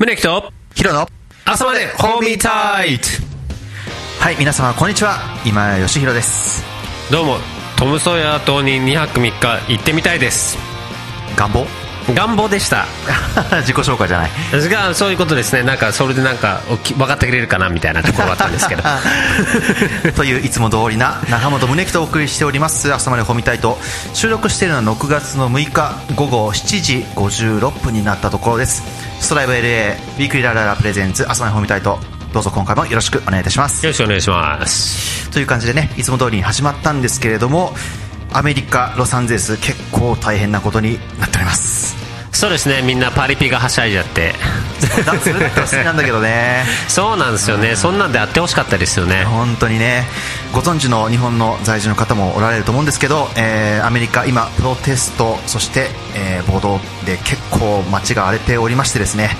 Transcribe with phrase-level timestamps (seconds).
[0.00, 1.06] 宗木とヒロの
[1.44, 3.04] 朝までホーミータイト。
[4.18, 5.18] はい皆様こんにちは。
[5.44, 6.64] 今谷義弘です。
[7.12, 7.36] どうも
[7.76, 10.56] トム・ソーヤー島に2泊3日行ってみたいです。
[11.36, 11.79] 願望？
[12.14, 12.86] 願望でした。
[13.62, 14.30] 自己紹介じゃない。
[14.68, 15.62] がそういうことですね。
[15.62, 16.60] なんかそれでなんか
[16.96, 18.82] 分かってくれるかなみたいなところがあったんですけど。
[20.16, 22.92] といういつも通りな中本宗樹とお送りしております。
[22.92, 23.78] 朝までホミタイト
[24.14, 28.82] 収録しているのは6月の6日午後7時56分になったところです。
[29.20, 31.98] ストライブ LA ウィークリーラララプレゼンツ朝までホミタイト
[32.32, 33.84] どうぞ今回もよろしくお願いいたします。
[33.84, 35.30] よろしくお願いします。
[35.30, 37.74] という感じでねいつも通りに始まったんですけれども
[38.32, 41.96] アメリカロサンゼルス結構大変なことになっております。
[42.32, 42.80] そうですね。
[42.82, 44.32] みんなパリピがはしゃいじゃって。
[45.04, 46.64] だそれだったら好きなんだけどね。
[46.88, 49.24] そうなんですよね、そんなんであってほしかったですよね。
[49.24, 50.06] 本当にね。
[50.52, 59.36] ご存知の日本の在住の方もおられると思うんですけど、えーアメリカ今プロテストそして、えー暴動で結構街が荒れておりましてですね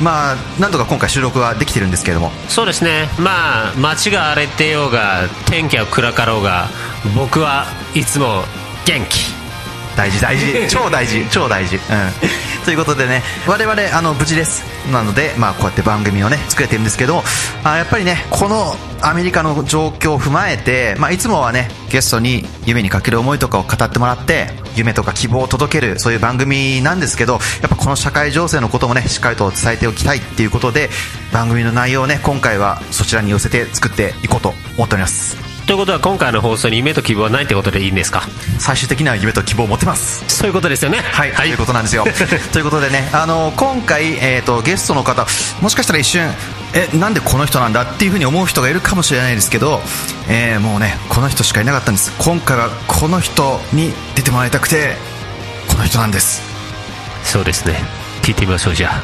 [0.00, 2.30] まあなんとか今回収録はできてるんですけれども。
[2.48, 3.08] そうですね。
[3.18, 6.68] まあ街が荒れてようが天気は暗かろうが
[7.16, 8.42] 僕はいつも
[8.86, 9.37] 元気。
[9.98, 10.46] 大事大事。
[10.70, 11.82] 超大事超大事、うん、
[12.64, 14.62] ということでね我々あの無事です。
[14.92, 17.22] なので、まあ、こうやって番組をね作れてるんですけど
[17.64, 30.88] あやっぱりねこのアメリカの状況を踏まえて、まあ、いつもはねゲストに夢にかける思いとかを語ってもらって夢とか希望を届けるそういう番組なんですけどやっぱこの社会情勢のこともねしっかりと伝えておきたいっていうことで
[31.32, 38.22] 番組の内容をね今回はそちらに寄せて作っていこうと思っておりますということは今回の放送に夢と希望はないってことでいいんですか？
[38.58, 40.24] 最終的には夢と希望を持ってます。
[40.34, 40.98] そういうことですよね。
[40.98, 42.04] はい、ということなんですよ。
[42.52, 45.26] ということでねあの今回、えー、とゲストの方
[45.60, 46.32] もしかしたら一瞬
[46.72, 49.82] えなんでこの人なんだっていうふうに思う人がいるかもしれないですけど、
[50.26, 52.12] えーもうねこの人しかいなかったんです。
[52.16, 54.96] 今回はこの人に出てもらいたくて
[55.66, 56.40] この人なんです。
[57.24, 57.84] そうですね。
[58.22, 59.02] 聞いてみましょうじゃあ。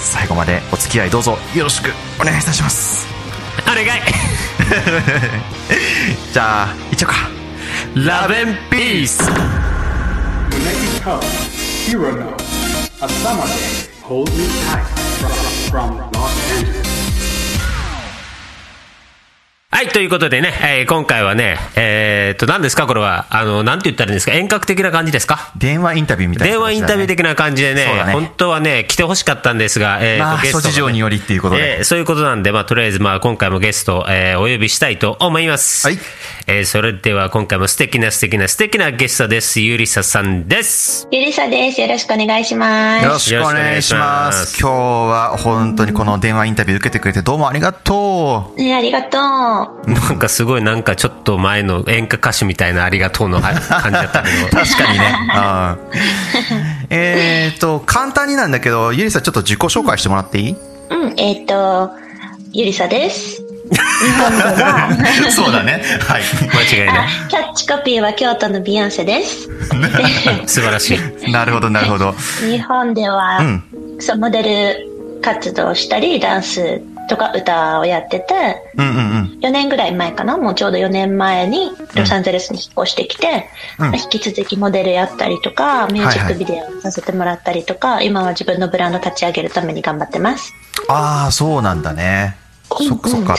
[0.00, 1.38] 最後までお付き合いどうぞ。
[1.54, 3.15] よろしくお願いいたします
[3.62, 3.86] お願い。
[6.32, 7.18] じゃあいっちゃおうか。
[7.94, 9.22] ラベンピース
[19.68, 24.32] はい、ということでね、えー今回はね、えーっと、何ですかこれは、あの、なんて言ったらいいんですか？
[24.32, 25.52] 遠隔的な感じですか？
[25.58, 35.86] 電話インタビューみたいな電話インタビュー的な感じでねね本当はね、来てほしかったんですが、えーとまあゲストがね諸事情によりっていうことでえーそういうことなんで、まあ、とりあえず、まあ、今回もゲストを、えーお呼びしたいと思います。
[35.86, 35.98] はい
[36.46, 39.60] えーそれでは、今回も素敵な素敵な素敵なゲストです。
[39.60, 41.08] ゆりささんです。
[41.10, 41.80] ゆりさです。
[41.80, 43.04] よろしくお願いします。
[43.04, 44.58] よろしくお願いします。
[44.60, 48.58] 今日は本当にこの電話インタビュー受けてくれてどうもありがとう。
[48.62, 49.55] ね、ありがとう。
[49.86, 54.48] なんかすごい、なんかちょっと前の演歌歌手みたいなありがとうの感じだったけど。
[54.56, 55.14] 確かにね。
[55.34, 55.78] うん
[56.90, 60.56] えっと、簡単になんだけど、ゆりさんちょっと自己紹介してもらっていい？
[60.90, 61.90] うん、えっ、と、
[62.52, 63.42] ゆりさです。
[63.68, 63.76] 日
[64.12, 64.88] 本では、
[65.30, 65.82] そうだね。
[66.06, 66.22] はい。
[66.22, 67.08] 間違いない。
[67.28, 69.48] キャッチコピーは京都のビヨンセです。
[70.46, 70.94] 素晴らし
[71.26, 71.32] い。
[71.32, 72.14] なるほど、なるほど。
[72.48, 73.64] 日本では、うん
[73.98, 79.38] そうモデル活動したり、ダンスとか歌をやってて、うんうんうん。
[79.40, 80.36] 4年ぐらい前かな？
[80.36, 90.52] もうちょうど4年前にロサンゼルスに引っ越してきて、うん引き続きモデルやったりとか、ミュージックビデオさせてもらったりとか、今は自分のブランド立ち上げるために頑張ってます。
[90.88, 92.36] ああ、そうなんだね。
[92.84, 93.36] そっかそっか。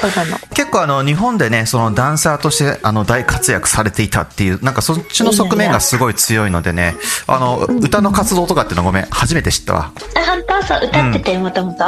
[0.54, 6.96] 結構あの日本でねそのダンサーとしてあの大活躍されていたっていうなんかそっちの側面がすごい強いのでね
[7.28, 9.92] あの歌の活動とかっていうのごめん初めて知ったわ。
[10.16, 10.58] あ、本当？
[10.68, 11.86] そう、歌ってて、もともと。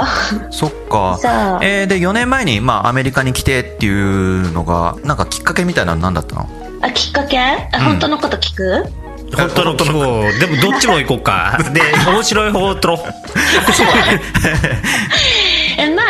[0.51, 1.17] そっか。
[1.19, 1.31] そう。
[1.61, 6.49] えーで4年前に、まあ、アメリカに来てっていうのがなんかきっかけみたいなの何だったの？
[6.81, 7.37] あ、きっかけ？
[7.39, 8.85] あ、本当のこと聞く？
[9.35, 10.31] 本当の希望。
[10.39, 11.59] でも、どっちも行こうか。
[11.73, 12.93] で、面白い方と。
[12.93, 13.03] え、ま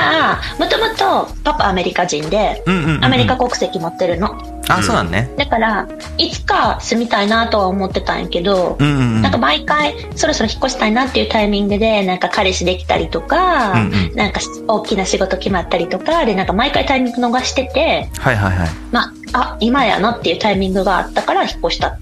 [0.01, 3.05] あ、もともとパパアメリカ人で、うんうんうんうん。
[3.05, 4.37] アメリカ国籍持ってるの。
[4.69, 5.31] あそうなんね。
[5.37, 5.87] だから、
[6.17, 9.21] いつか住みたいなとは思ってたんやけど、うんうんうん。
[9.21, 14.15] なんか毎回そろそろ引っ越したいなっていうタイミングでなんか彼氏できたりとか、うんうん。
[14.15, 18.69] なんか大きな仕事決まったりとかでなんか毎回タイミング逃しててはいはいはい。
[18.91, 21.97] まああ今やなっていうタイミングがあったから引っ越した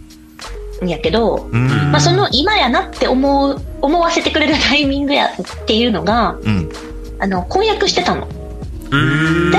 [0.83, 1.91] んやけど、うん。
[1.91, 6.69] まあ、その今やなって思う思わせてくれるタイミングやっていうのがうん
[7.19, 8.27] あの婚約してたの。
[8.91, 9.51] うん。
[9.51, 9.57] で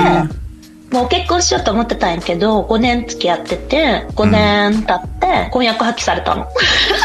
[0.91, 6.47] もう結婚しようと思ってたんやけど5年付き合ってて5年経って婚約破棄されたの。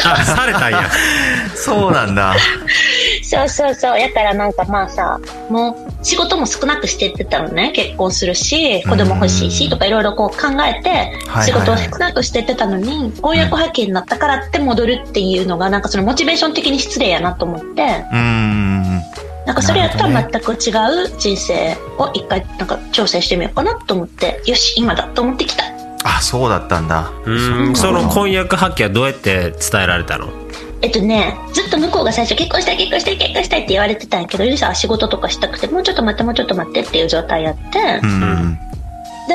[0.04, 0.88] あ、されたんや。
[1.54, 2.34] そうなんだ
[3.22, 4.00] そうそうそう。
[4.00, 5.20] やからなんかまあさ、
[5.50, 7.72] もう仕事も少なくしてってたのね。
[7.74, 19.02] 結婚するし、子供欲しいしとかいろいろこう考えては、い仕事を少なくしてってたのに、婚約破棄になったからって戻るっていうのが、なんかそのモチベーション的に失礼やなと思って、うーん
[19.46, 25.64] なんかそれやったら全く違う人生を一回なんか挑戦してみようかなと思って、よし、今だと思ってきた。
[26.04, 27.10] あそうだったんだ。
[27.24, 27.76] うん。
[27.76, 30.28] その婚約破棄はどうやって伝えられたの？
[30.82, 38.58] えっとね、ずっと向こうが最初結婚したい結婚したい結婚したいって言われてたんやけど、ゆりさんは仕事とかしたくて、もうちょっと待ってもうちょっと待ってっていう状態やって、うんうん。
[39.28, 39.34] で、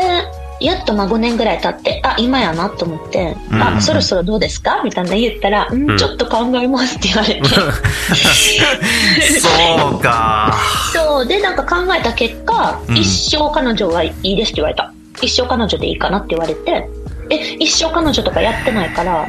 [0.59, 4.81] やっとまあ5年ぐらい経って、あ、今やなと思って、うんあ、そろそろどうですか？
[4.83, 7.41] みたいな言ったら、うん、ちょっと考えますって言われて。
[9.39, 9.49] そ
[9.97, 10.53] うか。
[10.93, 12.97] そう、で、なんか考えた結果、うん。
[12.97, 14.91] 一生彼女がいいですって言われた。
[15.21, 16.87] 一生彼女でいいかなって言われて、
[17.29, 19.27] え、一生彼女とかやってないから、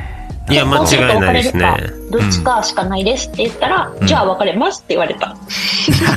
[0.48, 1.76] いや間違いないですね
[2.10, 5.28] どっちかしかないですって言ったら、じゃあ別れますって言われた。
[5.28, 5.36] なる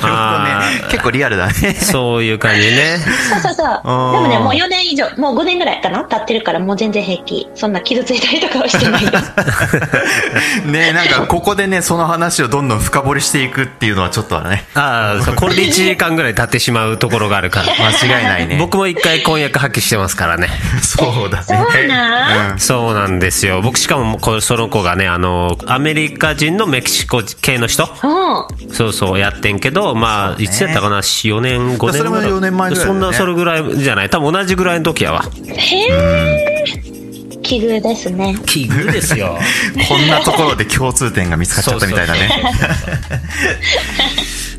[0.00, 1.52] どあね結構リアルだね。
[1.74, 2.98] そういう感じね。
[3.32, 3.66] そうそうそう。
[3.66, 4.20] でー。
[4.20, 7.48] もね、もう4年以上、もう5年ぐらいかな経ってるからもう全然平気。
[7.54, 9.10] そんな傷ついたりとかはしてないよ。
[10.66, 14.64] ねなんかここでねその話をどんどん深掘りしていくっていうのはちょっとはね。
[14.74, 17.66] ああこれで1時間ぐらい経ってしまうところがあるから。
[17.78, 18.56] 間違いないね。
[18.58, 20.48] 僕も一回婚約破棄してますからね。
[20.82, 21.44] そうだね。
[21.44, 22.52] そうなん？
[22.52, 22.58] うん。
[22.58, 23.60] そうなんですよ。
[23.62, 27.84] 僕しかもこその子がねあのアメリカ人のメキシコ系の人？
[27.84, 27.86] う。
[27.86, 28.72] ん。
[28.72, 32.92] そうそうやってんけどまあいつやったかな？4年5年それも4年前ぐらいね。
[32.92, 34.10] そんなそれぐらいじゃない。
[34.10, 35.22] 多分同じぐらいの時やわ。
[35.46, 37.03] へえ。
[37.44, 38.36] 奇遇ですね。
[38.46, 39.38] 奇遇ですよ。
[39.88, 42.28] こんなところで共通点が見つかっちゃったみたいだね。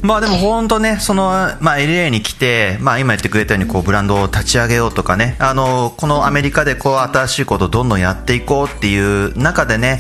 [0.01, 9.99] まあでも本当ね、その、まあ LA に来て、まあ今言ってくれたようにこうブランドを立ち上げようとかね、あの、このアメリカでこう新しいことをどんどんやっていこうっていう中でね、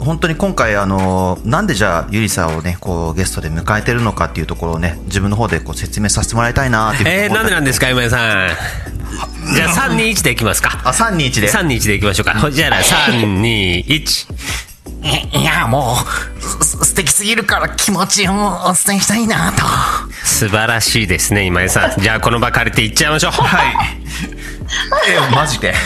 [0.00, 8.48] 本当に今回あの、なんでじゃあゆりさんをね、こうゲストで迎えてるのかっていうところをね、自分の方でこう説明させてもらいたいなっていうふうにえー、思ったなんでなんですか今井さん
[9.54, 11.50] じゃあ321でいきますかあ、321で。
[11.50, 14.26] 321でいきましょうかほじゃあ321
[15.32, 15.96] いや、も
[16.40, 19.62] う、す素敵すぎるから気持ちをお伝えしたいなと。
[20.24, 23.74] 素晴らしいですね今井さんじゃあこの場借りていっちゃいましょうはい。
[25.08, 25.74] え、マジで？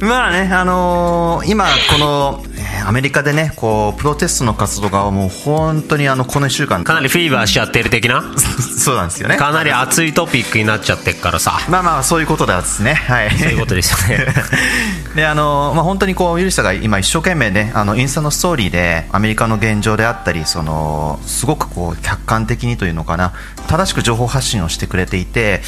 [0.00, 2.51] まあね、あのー今、この、えー
[2.82, 8.22] アメリカでね、こう、プロテストの活動がもう本当にあの、この1週間、かなりフィーバーしちゃってる的な？
[8.78, 9.36] そうなんですよね。
[9.36, 12.94] かなり熱いトピックになっちゃってっからさまあまあ、そういうことですね。
[12.94, 13.30] はい。
[13.38, 14.26] そういうことですよね
[15.14, 23.32] であのまあ、本当にこうゆりさが今一生懸命ねあのインスタのストーリーでアメリカの現状であったりそのすごくこう客観的にというのかな
[23.68, 25.62] 正しく情報発信をしてくれていて、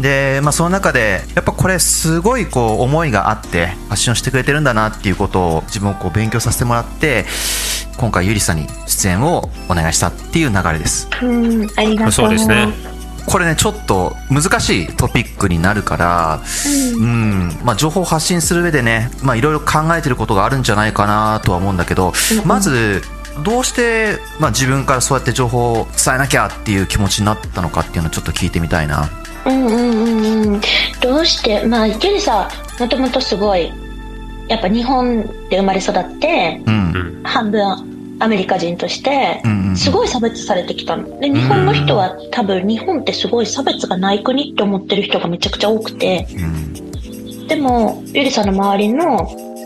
[0.00, 7.24] でまあ、その中でやっぱこれすごいこう思いがあって発信をしてくれてるんだなっていうことを自分をこう勉強させてもらって
[7.96, 11.08] 今回ゆりさに出演をお願いしたっていう流れです。
[11.22, 12.12] うん、ありがとう。
[12.12, 12.68] そうですね
[13.26, 16.40] これねちょっと難しいトピックになるから、
[16.96, 22.14] うんまあ、情報を発信する上でねまあいろいろ考えてることがあるんじゃないかなとは思うんだけど、
[22.46, 23.02] まず
[23.44, 29.08] どうして、まあ、自分からそうやって情報を伝えなきゃっていう気持ちになったのかっていうのをちょっと聞いてみたいな。
[29.46, 30.60] うんうんうんうん。
[31.00, 32.50] どうして、まあ、ゆりさ、
[32.80, 33.72] もともとすごい、
[34.48, 37.20] やっぱ日本で生まれ育って、うん。
[37.24, 39.42] 半分アメリカ人として
[39.76, 41.20] すごい差別されてきたの。
[41.20, 47.46] で、日本の人は多分日本ってすごい差別がない国って思ってる人がめちゃくちゃ多くて、うん。
[47.46, 49.18] でも、ゆりさんの周りの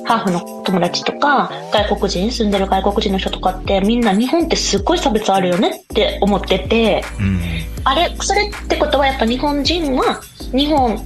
[0.05, 7.41] ハーフの友達とか、外国人、住んでる外国人の人とかって、みんな日本ってすっごい差別あるよねって思ってて、うん。
[7.85, 10.21] あれ、それってことはやっぱ日本人は
[10.53, 10.99] 日本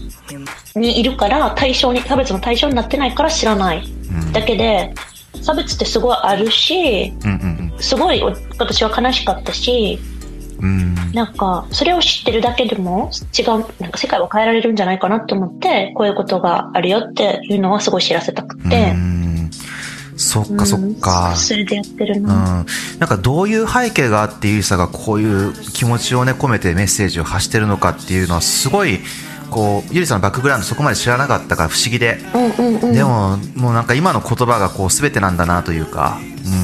[0.74, 3.86] にいるから対象に、差別の対象になってないから知らない。
[3.86, 4.92] んだけで、
[5.42, 8.22] 差別ってすごいあるし、うんうんすごい
[8.58, 9.98] 私は悲しかったし、
[10.60, 13.46] うんなんか、それを知ってるだけでも違う、
[13.78, 18.90] なんか世界を変えられるんじゃないかなと思って、こういうことがあるよっていうのはすごい知らせたくうて。
[18.90, 19.50] ん
[20.16, 21.30] そっかそっか。
[21.30, 22.64] うんそれでやってるうん、な。
[22.98, 29.00] なんかどういう背景があってゆりさがこういう気持ちをね込めてメッセージを発してるのかっていうのはすごい
[29.50, 32.92] こうゆりさんのバックグラウンドそこまで知らなかったから不思議で、うんうんうん。
[32.92, 36.18] でももうなんか今の言葉がこう全てなんだなというか、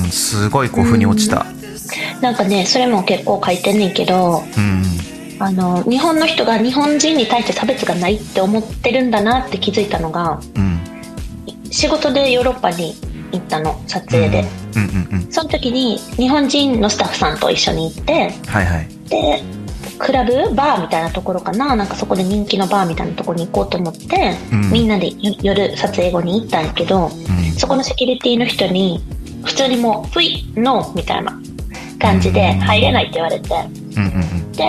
[0.04, 1.46] うん、すごいこう腑に落ちた。
[2.20, 4.82] なんかね、それも結構書いてんねんけど、うん
[5.38, 10.80] あの、日本の人が日本人に対して差別がないって思ってるんだなって気づいたのが、うん
[11.70, 12.94] 仕事でヨーロッパに
[13.32, 14.44] 行ったの、撮影で。
[14.76, 18.12] うんうんうんその時に日本人のスタッフさんと一緒に行って、
[18.46, 19.42] はいはいで、
[20.02, 21.76] クラブバーみたいなところかな。
[21.76, 24.72] なんかそこで人気のバーみたいなところに行こうと思って、うん。
[24.72, 27.10] みんなでよ夜撮影後に行ったんやけど、うん。
[27.52, 29.00] そこのセキュリティの人に、
[29.44, 31.40] 普通にもう、ふい、ノーみたいな
[32.00, 33.54] 感じで入れないって言われて、
[33.96, 34.52] うんうんうん。
[34.52, 34.64] で、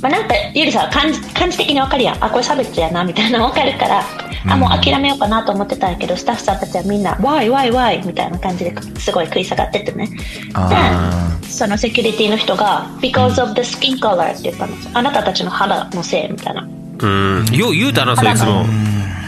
[0.00, 2.24] まあ、なんか、ゆりさん感じ、感じ的にわかるやん。
[2.24, 4.02] あ、これ差別やな、みたいなのわかるから、
[4.46, 10.08] あもう諦めようかなと思ってたんやけどスタッフさんたちはみんな「Why why why」みたいな感じですごい食い下がっててね。
[10.54, 14.74] あでそのセキュリティの人が「Because of the skin color」って言ったの。
[14.94, 16.68] あなたたちの肌のせいみたいな。
[17.00, 17.46] うん。
[17.52, 18.64] よう言うたなそいつも。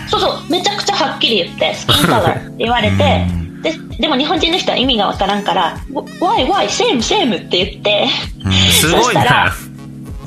[0.09, 0.51] そうそう。
[0.51, 3.27] めちゃくちゃはっきり言って「スキンカラー」って言われて。
[3.63, 5.77] ででも日本人の人は意味がわからんから
[6.21, 6.67] 「Why why?
[6.67, 8.09] same same」って言って。
[8.73, 9.53] すごいな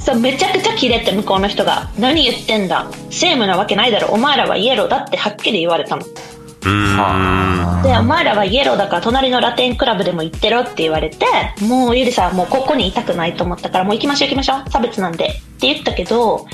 [0.06, 2.86] そうめちゃくちゃキレて向こうの人が「何言ってんだ。
[3.10, 4.10] セームなわけないだろ。
[4.10, 6.06] お前らはイエローだ」ってはっきり言われたの。
[6.06, 7.82] うん。
[7.82, 11.26] でお前らはイエローだから隣のラテンクラブでも行ってろって言われて
[11.62, 14.70] もうゆりさんもうここにいたくないと思ったからもう行きましょう行きましょう。
[14.70, 15.26] 差別なんで。
[15.26, 16.46] って言ったけど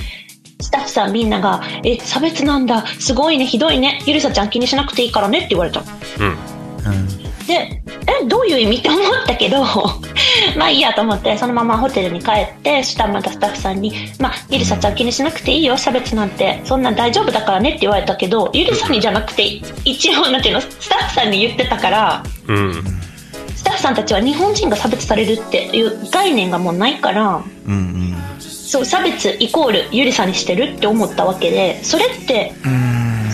[0.62, 2.86] スタッフさんみんなが「え差別なんだ。
[3.00, 4.01] すごいねひどいね。
[4.05, 5.86] ゆりさちゃん気にしなくていいからね」って言われたの。
[6.20, 6.38] うん
[7.48, 7.81] で
[8.21, 8.77] えどういう意味？
[8.77, 9.63] って思ったけど
[10.57, 19.43] まあいいやと思ってそのままホテルに帰ってそしたらまたスタッフさんに「まあゆりさちゃん気にしなくていいよ差別なんてそんなん大丈夫だからね」って言われたけどゆりさんにじゃなくて
[19.86, 22.83] 一応なんていうのスタッフさんに言ってたからうん。
[23.55, 28.17] スタッフさんたちは日本人が差別されるっていう概念がもうないからうんうん。
[28.39, 32.53] そう差別イコールゆりさんにしてるって思ったわけでそれって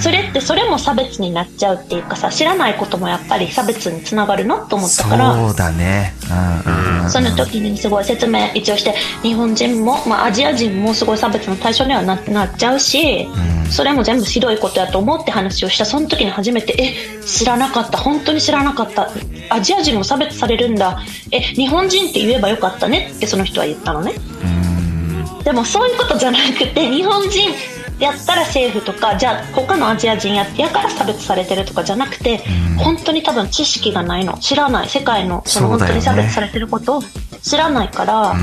[0.02, 6.14] それってそれも差別になっちゃうっていうかさ知らないこともやっぱり差別につながるなと思ったからそうだね。
[6.30, 13.28] うんうんうんその時にすごい説明一応して日本人も、まあ、アジア人もすごい差別の対象にはななっちゃうし、
[13.70, 15.86] それも全部ひどいことやと思って話をした。
[15.86, 17.98] その時に初めてえ知らなかった。
[17.98, 19.10] 本当に知らなかった。
[19.50, 21.00] アジア人も差別されるんだ。
[21.32, 24.14] え日本人って言えばよかったねってその人は言ったのね。
[25.44, 27.50] でもそういうことじゃなくて日本人
[28.00, 32.42] やったら政府とかじゃあ他のアジア人ややから差別されてるとかじゃなくて、
[32.78, 34.38] 本当に多分知識がないの。
[34.38, 34.90] 知らない。
[34.90, 37.02] 世界のその本当に差別されてることを
[37.42, 38.36] 知らないから、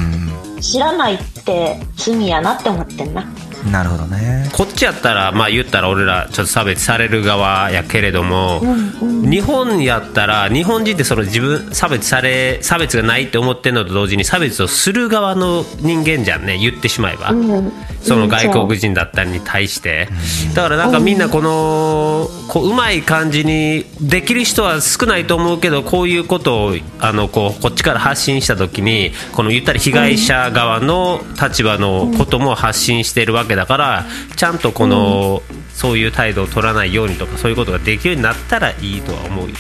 [0.61, 3.25] 知らないって罪やなって思ってんな
[3.71, 4.49] なるほどね。
[4.53, 8.63] こっちやったらまあ言ったら俺らちょっと差別される側やけれども、
[9.01, 16.59] 日本やったら日本人ってその自分差別され差別がないって思ってるのと同時に差別をする側の人間じゃんね。
[16.59, 17.35] 言ってしまえば、
[18.03, 20.09] その外国人だったりに対して、
[20.55, 34.05] だからなんかみんなこのこううまい感じにできる人は少ないと思うけどこういうことをあのこうこっちから発信した時にこの言ったら被害者側の立場のことも発信してるわけだから
[34.37, 35.43] ちゃんとこの、
[35.73, 39.55] そういう態度を取らないようにとかそういうことができるようになったらいいとは思うよね。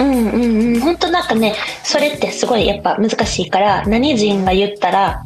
[0.00, 1.54] うんうんうん本当なんかね
[1.84, 5.24] それってすごいやっぱ難しいから何人が言ったら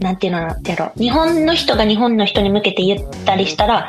[0.00, 3.88] なんていうのやろ日本の人が日本の人に向けて言ったりしたら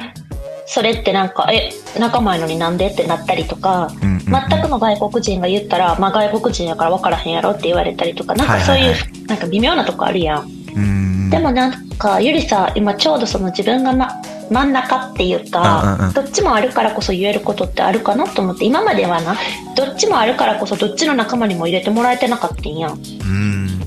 [0.66, 10.50] それってなんかえ仲間やのになんでってなったりとか、うんうんうん全くの外国人が言ったら、まあ、外国人やから分からへんやろって言われたりとかなんかそういう、はいはいなんか微妙なとこあるやん。
[10.76, 19.36] うんでもなんかゆりさ今ちょうどその自分が、ま、真ん中っていうか、うんどっちもあるからこそ言えることってあるかなと思って今まではな
[19.76, 22.94] どっちもあるからこそどっちの仲間にも入れてもらえてなかったんやん。
[22.94, 23.80] うん。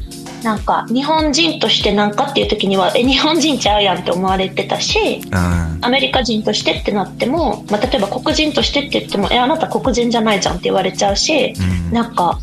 [0.43, 5.79] なんか日本人としてなんかっていう時にはえ日本人ちゃうやんって思われてたしうん。
[5.85, 11.55] アメリカ人としてってなっても、まあ、例えば黒人としてって言ってもえあなた黒人じゃないじゃんって言われちゃうし、
[11.89, 11.93] うん。
[11.93, 12.39] なんか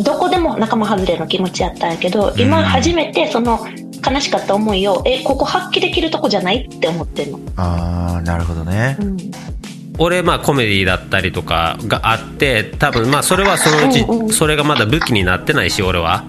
[0.00, 3.66] どこでも仲間外れの気持ちやったんやけど今初めてその
[4.06, 6.68] 悲しかった思いをえここ発揮できるとこじゃない？
[6.72, 7.40] って思ってんの。
[7.56, 8.96] ああなるほどね。
[9.00, 9.16] うん。
[9.98, 14.28] 俺まあコメディだったりとかがあって多分まあそれはそのううんうん。
[14.30, 16.24] ちそれがまだ武器になってないし俺は。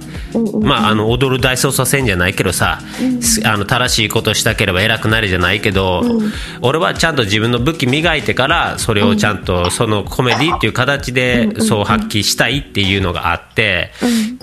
[0.62, 2.80] まああの踊る大捜査線じゃないけどさ
[3.22, 6.02] すあの正しいことしたければ偉くなるじゃないけど
[6.62, 13.92] 俺はちゃんと自分の武器磨いてからそれをちゃんとそのコメディっていう形でそう発揮したいっていうのがあって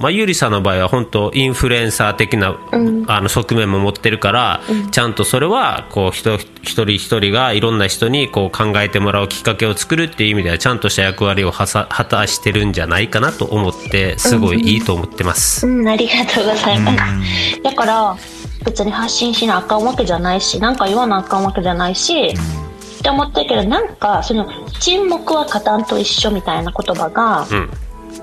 [0.00, 2.59] まあゆりさんの場合は本当インフルエンサー的な
[3.07, 15.66] あの側面も持ってるからちゃんとそれはこう人一人一人がいろんな人にこう考えてもらうきっかけを作るっていう意味ではちゃんとした役割をはさ果たしてるんじゃないかなと思ってすごいいいと思ってます。
[15.66, 17.62] うん、ありがとうございます。
[17.62, 18.16] だから、
[18.64, 24.47] 別に発信しなあかんわけじゃないし、なんか言わなあかんわけじゃないし、って思ってるけど、なんか、その、
[24.78, 27.71] 沈黙は加担と一緒みたいな言葉が、うん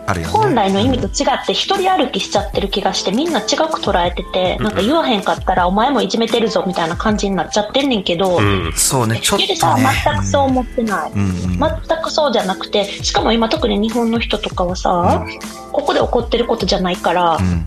[0.07, 0.33] あるよね。
[0.33, 8.73] 本来の意味と違って一人歩きしちゃってる気がしてみんな違く捉えててなんか言わへんかったらお前もいじめてるぞみたいな感じになっちゃってんねんけど、うん。
[8.73, 15.25] そうねちょっとゆりさんはね全くそう思ってない、うんうん全くそうじゃなくてしかも今特に日本の人とかはさ、
[15.71, 17.65] ここで起こってることじゃないから、うん。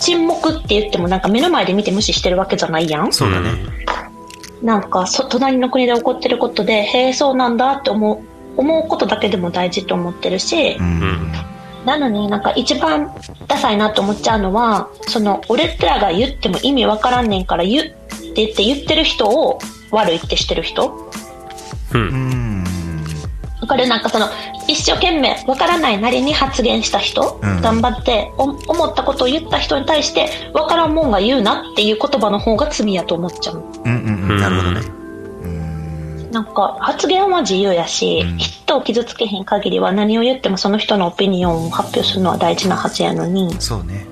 [0.00, 3.12] 沈黙って言ってもなんか目の前で見て無視してるわけじゃないやん。
[3.12, 3.50] そうだね。
[4.62, 8.27] なんかそ隣の国で起こってることでへえそうなんだって思う
[8.58, 10.84] 思うことだけでも大事と思ってるし、うん。
[10.84, 11.32] うん
[11.84, 13.14] なのになんか一番
[13.46, 17.90] ダサいなと思っちゃうのはその俺らが言っても意味わからんねんから言うっ
[18.34, 19.58] て言って言ってる人を
[19.90, 21.10] 悪いってしてる人。
[21.94, 22.64] うん。
[23.66, 24.26] これなんかその
[24.66, 27.60] 一生懸命わからないなりに発言した人、うん。
[27.62, 33.64] 頑張ってお思ったことを言った人に対してわからんもんが言うなっていう言葉の方が罪やと思っちゃう。
[33.84, 34.28] うんうん。
[34.30, 34.36] うん。
[34.38, 35.07] なるほどね
[36.30, 44.06] なんか発言は自由やし、うん人を傷つけへん限りは何を言ってもその人のオピニオンを発表するのは大事なはずやのにそうね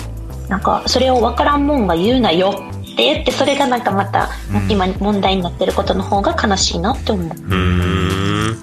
[0.48, 7.26] なんかそれをわからんもんが言うなよって言ってそれがなんかまたうん今問題になってることの方が悲しいなって思う。
[7.26, 8.56] うーん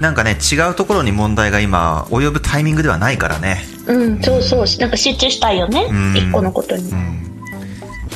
[0.00, 4.64] なんかね違うところに問題が今及ぶタイミングではないからねうん、そうそう。
[4.80, 6.16] なんか集中したいよねうん。
[6.16, 6.90] 一個のことに。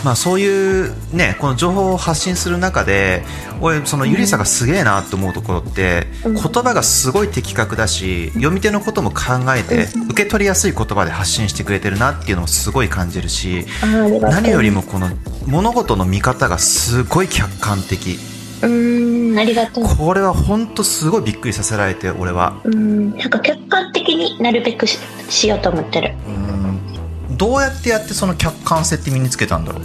[0.05, 3.23] まあそういうねこの情報を発信する中で
[3.61, 6.35] 俺そのゆりさがすげえなって思うところって、うん。
[6.35, 9.17] 言葉がすごい的確だし読み手のことも考
[9.57, 15.09] えて受け取りやすい言葉で発信してくれてるなっていうのをすごい感じるし何よりもこの
[15.47, 18.19] 物事の見方がすごい客観的。
[18.63, 19.85] うーん、ありがとう。
[19.85, 22.61] これは本当すごいびっくりさせられて俺は。
[22.65, 26.15] うん、なんか客観的になるべくししようと思ってる。
[26.27, 26.62] うん
[27.43, 29.83] どうやってやってその客観性って身につけたんだろう？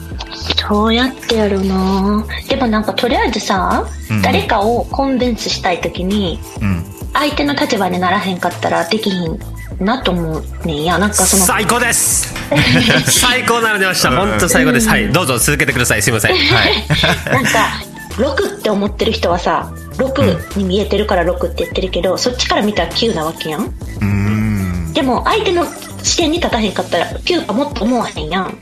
[0.70, 2.24] そうやってやるな。
[2.48, 4.22] でもなんかとりあえずさ、うん。
[4.22, 6.86] 誰かをコンビンスしたい時にうん。
[7.14, 9.40] 相手の立場にならへんかったらできひん
[9.80, 11.00] なと思うねんや。
[11.00, 12.32] なんかその最高です！
[13.10, 14.12] 最高なの出ました。
[14.12, 14.88] 本当最高です。
[14.88, 16.04] はいどうぞ続けてください。
[16.04, 16.34] すいません。
[16.38, 16.86] はい。
[17.32, 17.82] なんか
[18.18, 23.62] 6って思ってる人はさ6に見えてるから6って言ってるけど、そっちから見たら9なわけやん。
[23.64, 24.94] うーん。
[24.94, 25.66] でも相手の
[26.08, 28.58] 視点に立たへんかったら9かもっと思わへんやん。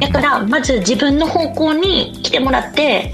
[0.00, 3.12] だからまず自分の方向に来てもらって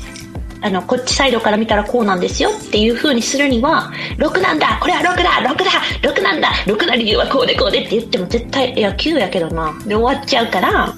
[0.61, 5.65] あのこっちサイドから見たらこうなんですよっていう風にするには6なんだこれは6だ6だ
[6.12, 10.95] 6なんだ6な理由はこうでこうでって言っても絶対いや9やけどなで終わっちゃうから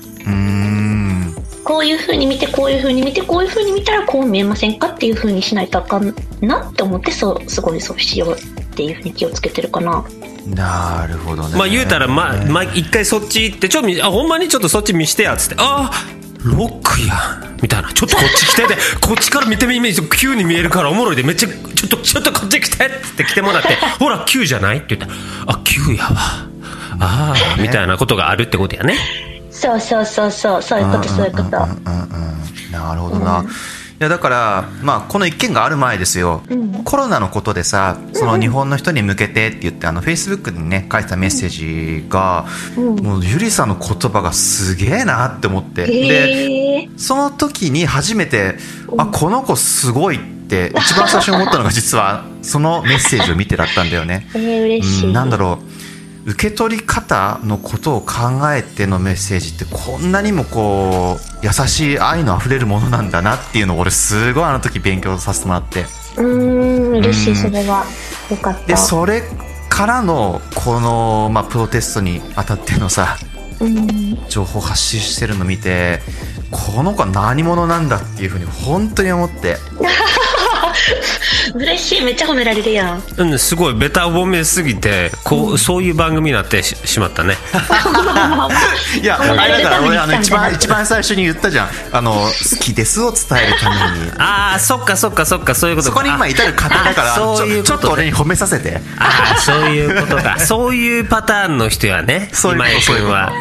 [1.65, 10.05] こういう風に見てこういう風に見てこういう風に見たらこう見えませんかっていう風にしないとあかんなって思ってそうすごいそうしようっていう風に気をつけてるかな。
[10.47, 11.57] なるほどね。
[11.57, 15.91] まあ言うたらまあ、まあ、一回そっち行ってちょっとみあほんまにちょっとそっち見してやっつってあ
[16.45, 17.15] ロックや
[17.49, 17.59] ん。
[17.61, 17.93] みたいな。
[17.93, 24.77] ちょっとこっち来てで こっちから見てみイメージ急に見えるからおもろいでめっちゃちょっとちょっとこっち来てって来てもらって ほら9じゃない？
[24.79, 25.13] って言ったら
[25.49, 26.11] あ9やわ。
[27.01, 28.97] ああみたいなことがあるってことやね。
[29.51, 30.63] そうそうそうそう。
[30.63, 32.73] そういうことそういうことうんうんうんうん。
[32.73, 33.47] なるほどな、い
[33.99, 36.43] やだから、まあ、この一件がある前ですよ、
[36.85, 48.55] コロナのことでさその日本の人に向けてって言ってあのフェイスブックにね書いてたメッセージが、もうゆりさんの言葉がすげえなって思って、でその時に初めて
[48.97, 54.29] あこの子すごいって一番最初に思ったのが実はそのメッセージを見てだったんだよね。
[54.35, 55.78] えー、嬉しい、うん、なんだろう
[56.29, 65.87] 受け取り方のことを考えてのメッセージってこんなにもこう優しい愛のあふれるものなんだなっていうのを俺すごいあの時勉強させてもらって。
[66.19, 67.87] うーん嬉しいそれは。
[68.31, 68.67] よかった。
[68.67, 69.23] でそれ
[69.71, 73.17] からのこの、まあ、プロテストに当たってのさ
[73.61, 74.19] うん。
[74.29, 76.01] 情報発信してるの見て
[76.51, 79.57] この子は何者なんだっていうふうに本当に思って
[81.55, 82.01] 嬉しい。
[82.03, 83.03] めっちゃ褒められるやん。
[83.17, 83.75] うんすごい。
[83.75, 87.37] ベタ褒めすぎてこう、そういう番組になってししまったね。
[89.01, 91.69] いや あれだから俺あの一番一番最初に言ったじゃん。
[91.93, 94.13] あの好きですを伝えるために。
[94.19, 98.81] ああそっかそっかそっかそういうことそかこに今至る過程だからあそういうちょちょっと俺に褒めさせて。
[98.99, 100.39] ああそういうことか。
[100.39, 103.33] そういうパターンの人やねそういう君は。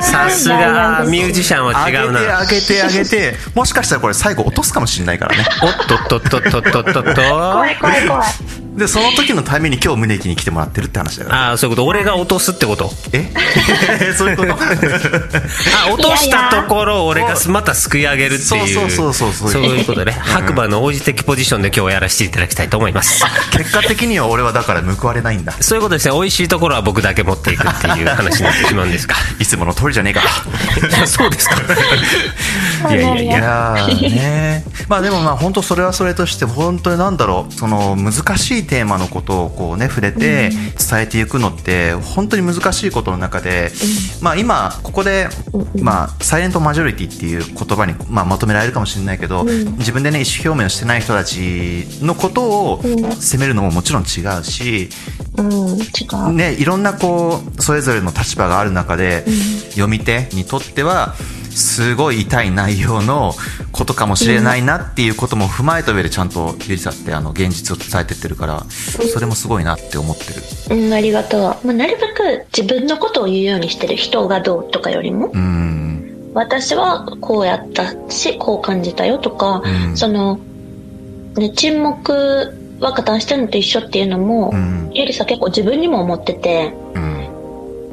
[0.00, 3.36] さすがミュージシャンは上げて違うな上げて上げて。
[3.54, 5.46] もしかしたらこれ最後落とすかもしれないからね。
[5.62, 7.14] おっとっとっとっとっとっとっと。
[7.14, 8.65] 怖い怖い怖い。
[8.76, 11.48] でその時のために今日宗木に来てもらってるって話だから。
[11.48, 11.86] ああそういうこと。
[11.86, 12.90] 俺が落とすってこと？
[13.12, 13.32] え？
[14.16, 14.52] そういうこと？
[14.54, 14.56] あ
[15.92, 18.74] 落としたところを俺がまたすくい上げるっていう。
[18.74, 19.62] そうそうそうそうそう。
[19.62, 23.24] いうことで白馬の王子的ポジションで今日やらせていただきたいと思います。
[23.56, 25.54] 結果的には俺はだから報われないんだ。
[25.60, 26.14] そういうことですね。
[26.14, 30.20] 美味しいところは僕だけ持っていくっていう話になってしまうんですかいつもの通りじゃねえか。
[30.20, 31.56] いやそうですか。
[32.90, 34.64] いやいやいいやね。
[34.88, 37.52] まあでもまあ本当それはそれとして本当になんだろう。
[37.54, 43.70] その難しいテーマのことをこうね触れて伝えていくのって本当に難しいことの中で、
[44.20, 45.28] まあ今ここで
[45.80, 52.82] まあサイレントマジョリティっていう言葉にまあまとめられるかもしれないけど、自分でね意思表明をしてない人たちのことを
[53.18, 54.88] 責めるのももちろん違うし、
[56.32, 59.24] ね、いろんなこうそれぞれの立場がある中で、
[59.70, 61.14] 読み手にとっては
[61.56, 63.32] すごい痛い内容の
[63.72, 70.42] ことかもしれないなっていうことも踏まえた上でちゃんとゆりさってあの現実を伝えてってるからそれもすごいなって思ってる。
[70.76, 76.32] うんありがとう、まあ、なるべく自分のことを言うようにしてる人がどうとかよりもうん。
[76.34, 79.96] 私はこうやったしこう感じたよとか、うん。
[79.96, 80.38] その
[81.36, 84.90] ね、沈黙は加担してるのと一緒っていうのも、うん。
[84.92, 87.15] ゆりさ結構自分にも思ってて、うん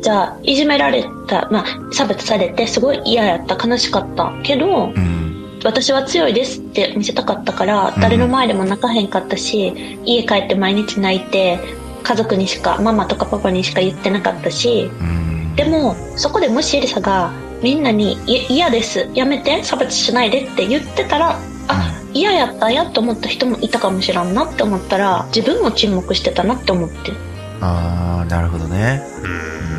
[0.04, 4.34] じゃあ、いじめられた、まあ、差別されて、すごい嫌やった、悲しかった。
[4.44, 5.24] けど、うん
[5.66, 11.58] 私は強いですって見せたかったから、うん誰の前でも泣かへんかったし、家帰って毎日泣いて、
[12.04, 21.40] 家族にしか、ママとかパパにしか言ってなかったし、うんでも、そこでもしエリサが、みんなに、い嫌です、やめて、差別しないでって言ってたら、
[21.70, 27.14] あ、嫌やったんやと思った人もいたかもしらんなって思ったら、自分も沈黙してたなって思って。
[27.62, 29.73] ああなるほどねうん。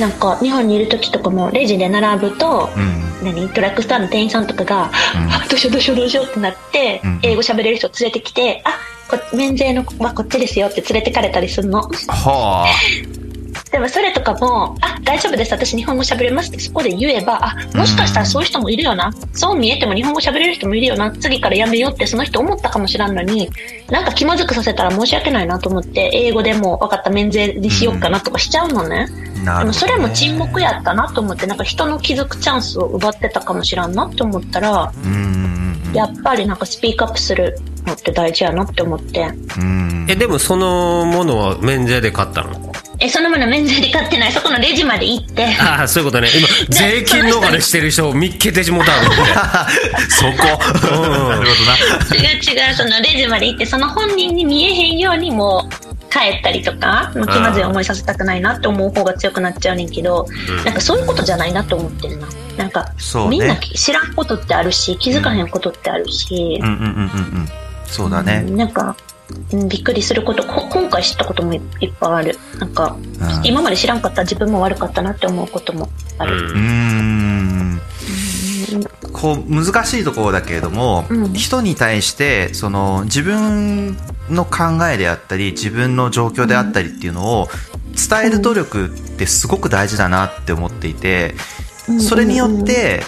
[0.00, 3.10] なんか、日本にいる時とかも、レジで並ぶと、うん。
[3.22, 3.48] 何？
[3.48, 5.30] ドラッグストアの店員さんとかが、うん。
[5.30, 8.70] あどうしようどうしようどうしようってなって、うん英語喋れる人連れてきて、あ
[9.10, 11.82] こ免税のはこっちですよって連れてかれたりするの。
[11.82, 12.66] は
[13.70, 23.48] でもそれとかも、あ大丈夫です、私日本語喋れますってそこで言えば、あもしかしたらそういう人もいるよな、そう見えても日本語喋れる人もいるよな、次からやめようってその人思ったかもしらんのに、
[23.90, 29.06] なんか気まずくさせたら申し訳ないなと思って、英語でも分かった免税にしようかなとかしちゃうのね。
[29.08, 34.92] あなでもそれも沈黙やったなと思って、なんか人の気づくチャンスを奪ってたかもしらんなって思ったら、
[35.92, 39.32] やっぱりなんかスピークアップするのって大事やなって思って。
[40.08, 42.70] え、でもそのものは免税で買ったの？
[43.02, 45.46] え、そのもの免税で買ってない、そこのレジまで行って。
[45.58, 46.28] ああ、そういうことね。
[46.36, 48.98] 今、 税金逃れしてる人を見っけてしもたわ、
[50.10, 50.32] そこ。
[50.32, 50.38] うん。
[50.38, 50.46] なる
[50.86, 51.40] ほどな。
[52.14, 60.26] 違う違う、そのレジまで行って、その本人に見えへんようにもう帰ったりとか、もう気まずい思いさせたくないなって思う方が強くなっちゃうねんけど、
[60.64, 62.28] なんかそういうことじゃないなと思ってるな。
[62.56, 62.90] なんか、ね。
[63.28, 66.58] みんな知らんことってあるし、気づかへんことってあるし。
[66.60, 66.88] うん、うんうんうんう
[67.44, 67.48] ん。
[67.86, 68.42] そうだね。
[68.42, 68.96] なんか、
[69.52, 71.60] うんびっくりすることこ今回知ったこともいっ
[72.00, 72.38] ぱいある。
[72.58, 73.46] なんか、うん。
[73.46, 77.80] 今まで知らんかった自分も悪かったなって思うこともある、うーん。
[79.12, 81.32] こう難しいところだけれども、うん。
[81.32, 83.96] 人に対してその自分
[84.30, 87.48] の考えであったり自分の状況であったりっていうのを
[87.94, 91.34] 伝える努力ってすごく大事だなって思っていて
[91.98, 93.02] それによって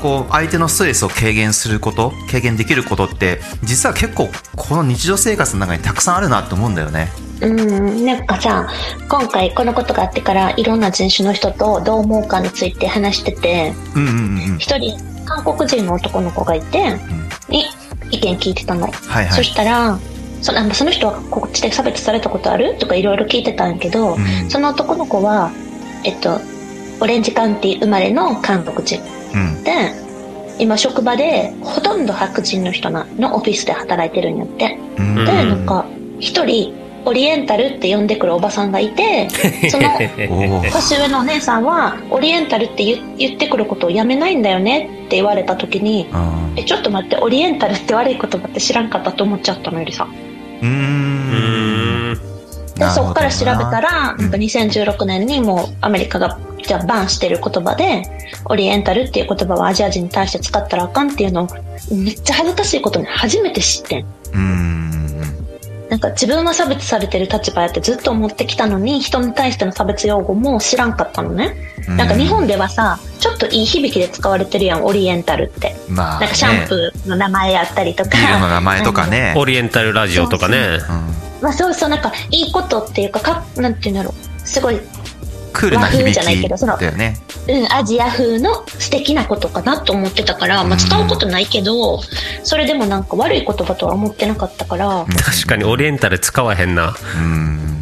[0.00, 7.08] こう相手のストレスを軽減すること軽減できることって実は結構この日常生活の中にたくさんあるなって思うんだよね。
[7.40, 8.66] うん、なんかさ
[9.08, 14.58] 今回このことがあってからいろんな人種の人とどう思うかについて話しててうんうんうんうん。
[14.58, 16.96] 一人韓国人の男の子がいて、
[17.48, 17.64] に
[18.10, 19.32] 意見聞いてたの、はいはい。
[19.32, 19.98] そしたら
[20.46, 22.78] そのその人はこっちで差別されたことある？
[22.78, 24.48] とかいろいろ聞いてたんやけど、うん。
[24.48, 25.50] その男の子は
[26.04, 26.40] えっと
[27.00, 29.02] オレンジカウンティ生まれの韓国人。
[29.34, 29.64] うん。
[29.64, 29.72] で
[30.60, 34.78] 今職場でほとんど白人の人なのオフィスで働いてるんやって。
[34.98, 35.14] うん。
[35.16, 35.84] でなんか
[36.20, 36.72] 一人
[37.04, 39.28] オリエンタルって呼んでくるおばさんがいて
[39.70, 50.08] その年上のお姉さんはオリエンタルって言言ってくることをやめないんだよねって言われた時にうんえちょっと待ってオリエンタルって悪い言葉って知らんかったと思っちゃったのよりさ
[52.78, 54.28] でそっから調べたらうんな。
[54.28, 58.02] んか2016年にもうアメリカがじゃあバンしてる言葉で
[58.44, 61.48] オリエンタルっていう言葉はアジア人に対して使ったらあかんっていうのを
[61.94, 64.04] めっちゃ恥ずかしいことに初めて知ってん。
[64.04, 64.75] うーん
[65.96, 71.56] なんか自分は差別されてる立場やってずっと思ってきたのに人に対しての差別用語も知らんかったのね、
[71.88, 75.74] なんか日本ではさちょっといい響きで使われてるやんオリエンタルって。
[75.88, 78.10] まあ、なんかシャンプーの名前やったりとか。
[78.10, 79.32] ビールの名前とかね。
[79.38, 80.58] オリエンタルラジオとかね。
[80.58, 84.46] うん、まあそうそうなんかいいことっていうかかなんていうんだろう。
[84.46, 84.78] すごい、
[85.56, 87.16] クールな響和風じゃないけきどそのだよね。
[87.48, 92.00] うん、アジア風の素敵なことかなと思ってたから、まあ、使うことないけど、
[92.42, 96.94] それでもなんか悪い言葉とは思ってなかったから、確かにオリエンタル使わへんな。
[97.18, 97.72] うん。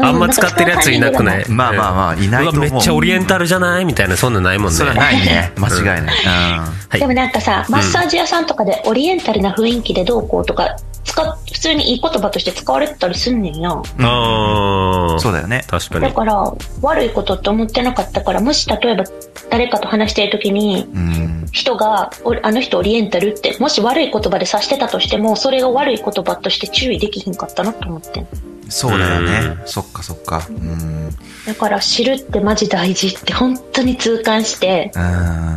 [0.00, 1.44] あんま使ってるやついなくない？
[1.50, 3.84] まあまあまあいないと思うわめっちゃオリエンタルじゃない？
[3.84, 4.72] みたいな、そんなんないもんね。
[4.72, 5.52] それはないね。
[5.56, 6.16] 間違いない。
[6.16, 10.76] はいでもなんかさ、マッサージ屋さんとかでオリエンタルな雰囲気でどうこうとか、
[11.08, 13.70] 使っ普通にいい言葉として使われてたりすんねんや。
[13.70, 15.18] ああ。
[15.18, 15.64] そうだよね。
[15.66, 16.02] 確かに。
[16.02, 19.04] だから、悪いことって思ってなかったから、もし例えば
[19.50, 21.46] 誰かと話している時に、うん。
[21.50, 28.26] 人が、おあの人オリエンタルって、もし悪い言葉で指してたとしても、それが悪い言葉として注意できひんかったなと思ってん。
[28.68, 29.68] そうだよねう。
[29.68, 30.46] そっかそっか。
[30.48, 31.10] うん。
[31.46, 35.02] だから知るってマジ大事って本当に痛感して、うん。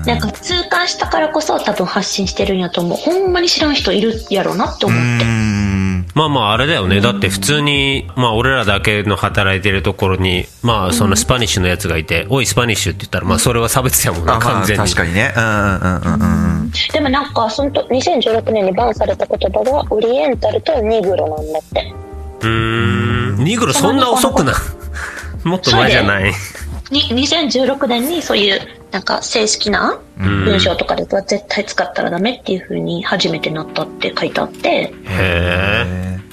[0.04, 2.98] なんか痛感したからこそ多分発信してるんやと思う。
[2.98, 5.26] ほんまに知らん人いるやろなって思って。
[6.15, 6.21] うん。
[6.21, 7.02] まあまああれだよね。
[7.02, 14.84] だって普通に、まあ俺らだけの働いてるところに、まあそのスパニッシュのやつがいて、おいスパニッシュって言ったら、まあそれは差別やもんな、あ、まあ完全に。
[14.84, 15.34] 確かにね。
[15.36, 16.71] うんうんうんうんうん。
[16.93, 21.93] でもなんか、そのと2016年にバンされた言葉は、オリエンタルとニグロなんだって。
[22.41, 23.43] うーん。
[23.43, 24.54] ニグロそんな遅くな。
[25.43, 26.34] もっと前じゃない。
[26.91, 36.32] に2016年にそういうなんか正式な文章とかでは絶対使ったらダメっていう風に初めてなったって書いてあって、へっ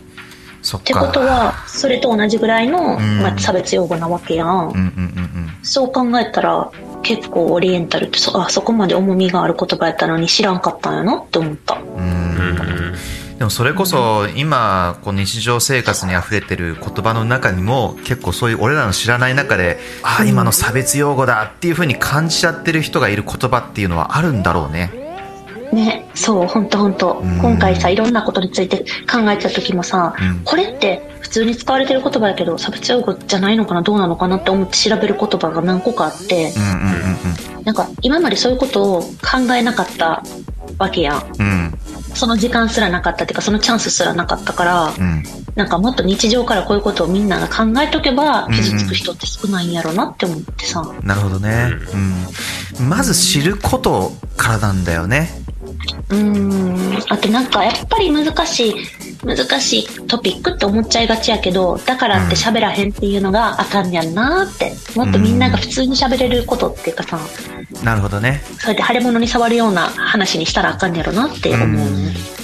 [0.76, 3.22] ってかことは、それと同じぐらいの、ん。
[3.22, 4.48] まあ、差別用語なわけやん。
[4.48, 5.50] うんうんうん。
[5.62, 6.70] そう考えたら、
[7.02, 11.76] 結構オリエンタルってそ、あ、そこまで重みがある言葉やったのに知らんかったんやなって思った。
[11.76, 11.86] うん。
[11.86, 12.94] うん
[13.38, 24.92] でもそれこそ今こう日常生活に溢れてる言葉の中にも結構そういう俺らの知らない中でああ今の差別用語だっていう風に感じちゃってる人がいる言葉っていうのはあるんだろうね。
[25.72, 27.22] ね、そう、ほんとほんと。
[27.22, 27.38] ん。
[27.40, 30.40] 今回さ、いろんなことについて考えてた時もさ、うん。
[30.42, 40.22] これって普通に使われてる言葉やけど、差別用語じゃないのかな、どうなのかなって思って調べる言葉が何個かあってう、んうんなんか今までそういうことを考えなかった
[40.78, 41.22] わけやん。
[41.38, 41.46] うん。
[41.46, 45.22] うんその時間すらなかったっていうか、そのチャンスすらなかったから、うん。
[45.54, 50.82] なんかもっと日常からこういうことをみんなが考えとけば、傷つく人って少ないんやろなって思ってさ。
[51.02, 51.70] なるほどね、
[52.78, 55.37] うん、まず知ることからなんだよね
[56.10, 57.02] うーん。
[57.08, 58.74] あとなんかやっぱり難しい、
[59.24, 64.72] 難しいトピックって思っちゃいがちやけど、だからって喋らへんっていうのがあかんやんなって。
[64.94, 67.18] もっとみんなが普通に喋れることっていうかさ、
[67.84, 72.38] なるほどね、そうやって腫れ物に触るような話にしたらあかんやろなって思うね。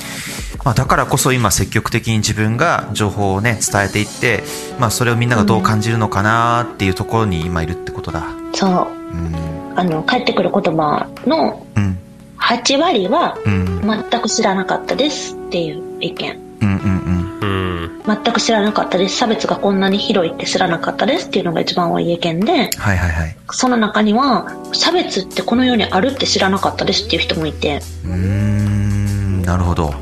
[0.65, 4.43] まあ、だからこそ今積極的に自分が情報をね伝えていって、
[4.79, 8.71] まあ、それをみんながどう感じるのかなっていうところに今いるってことだそう。
[8.71, 11.99] うんあの、返ってくる言葉のうん
[12.45, 13.81] 8割はうん。
[13.81, 16.41] 全く知らなかったですっていう意見。
[16.61, 18.03] うんうんうん。
[18.07, 19.17] 全く知らなかったです。
[19.17, 23.37] 差別がこんなに広いって知らなかったですっていうのが一番多い意見で、はいはいはい。
[23.51, 29.95] その中には、差別ってこの世にあるって知らなかったですっていう人もいて、うーんなるほど。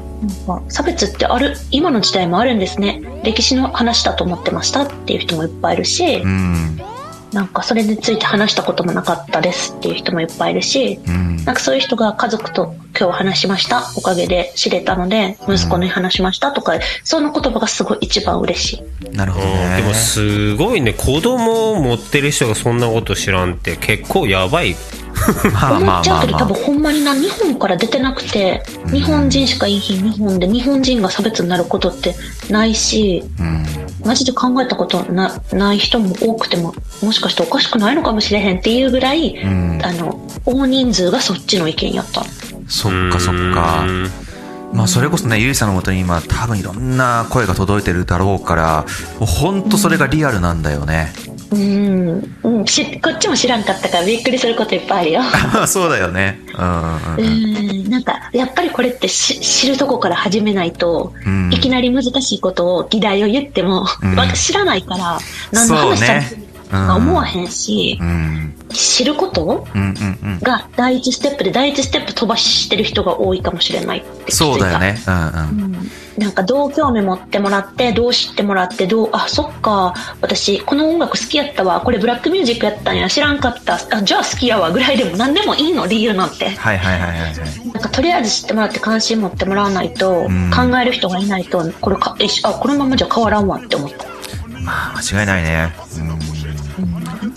[0.68, 3.02] 差別ってある、今の時代もあるんですね。
[3.24, 6.80] 歴史の話だと思ってましたっていう人もいっぱいいるしう、ん
[7.32, 13.82] なんかそれについて話したこともなかったですっていう人もいっぱいいるし、うんなんかそういう人が家族と今日話しました。
[13.96, 19.16] おかげで知れたので、息子に話しましたとか、その言葉がすごい一番嬉しい。
[19.16, 25.01] なるほどうんねでもすごいね子供を持ってる人がそんなこと知らんって結構やばいまあ
[25.78, 32.14] 思っちゃうけど、多分ほんまにな、日本から出てなくて、日本人しかいい日日本で日本人が差別になることって
[32.50, 33.64] ないし、うん。
[34.04, 39.80] マジで考えたことなない人も多くても、もしかしておかしくないのかもしれへんっていうぐらい、ん。
[39.84, 42.24] あの、大人数がそっちの意見やった。
[42.68, 43.84] そっかそっか。
[43.86, 44.10] うん。
[44.72, 48.86] まあそれこそねゆりさんのもとに今多分いろんな声が届いてるだろうから
[49.20, 51.12] もう本当それがリアルなんだよね。
[51.28, 55.22] うん、うん、しこっちも知らんかったからびっくりすることいっぱいあるよ。
[55.68, 56.40] そうだよね。
[56.58, 57.86] うんうんううん。
[57.86, 61.52] ん、なんか、やっぱりこれってし知るとこから始めないと、うん。
[61.52, 64.16] いきなり難しいことを議題を言っても、うん。
[64.16, 65.18] わ知らないから、
[65.52, 68.54] 何の話されてるうんか思わへんし、うん。
[68.70, 69.66] 知ること
[70.40, 74.98] が第一ステップで第一ステップ飛ばしてる人が多いかもしれないってそうだよね。
[75.06, 75.74] うんうん。
[75.74, 75.90] うん。
[76.18, 81.80] なんかどう興味持ってもらってどう知ってもらってどうあそっか私この音楽好きやったわ。
[81.80, 83.08] これブラックミュージックやったんや。
[83.08, 83.74] 知らんかった。
[83.90, 84.70] あじゃあ好きやわ。
[84.70, 86.48] ぐらいでも何でもいいの理由なんて。
[86.50, 87.32] はいはいはいはいはい。
[87.72, 90.50] なんかとりあえず知ってもらって関心持ってもらわないと、ん。
[90.50, 94.06] 考える人がいないとこれかえしあこのままじゃ変わらんわって思った。
[94.60, 95.72] まあ間違いないね。
[95.98, 96.31] うん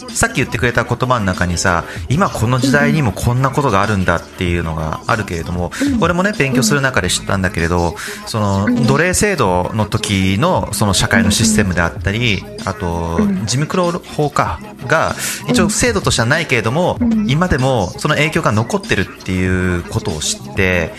[0.09, 15.15] さっき言ってくれた言葉の中にさ今この時代にもこんなことがあるんだっていうのがあるけれども、俺もね勉強する中で知ったんだけれどその奴隷制度の時のその社会のシステムであったりあとジムクロー法かが
[15.49, 20.93] 一応制度としてはないけれども今でもその影響が残ってるっていうことを知って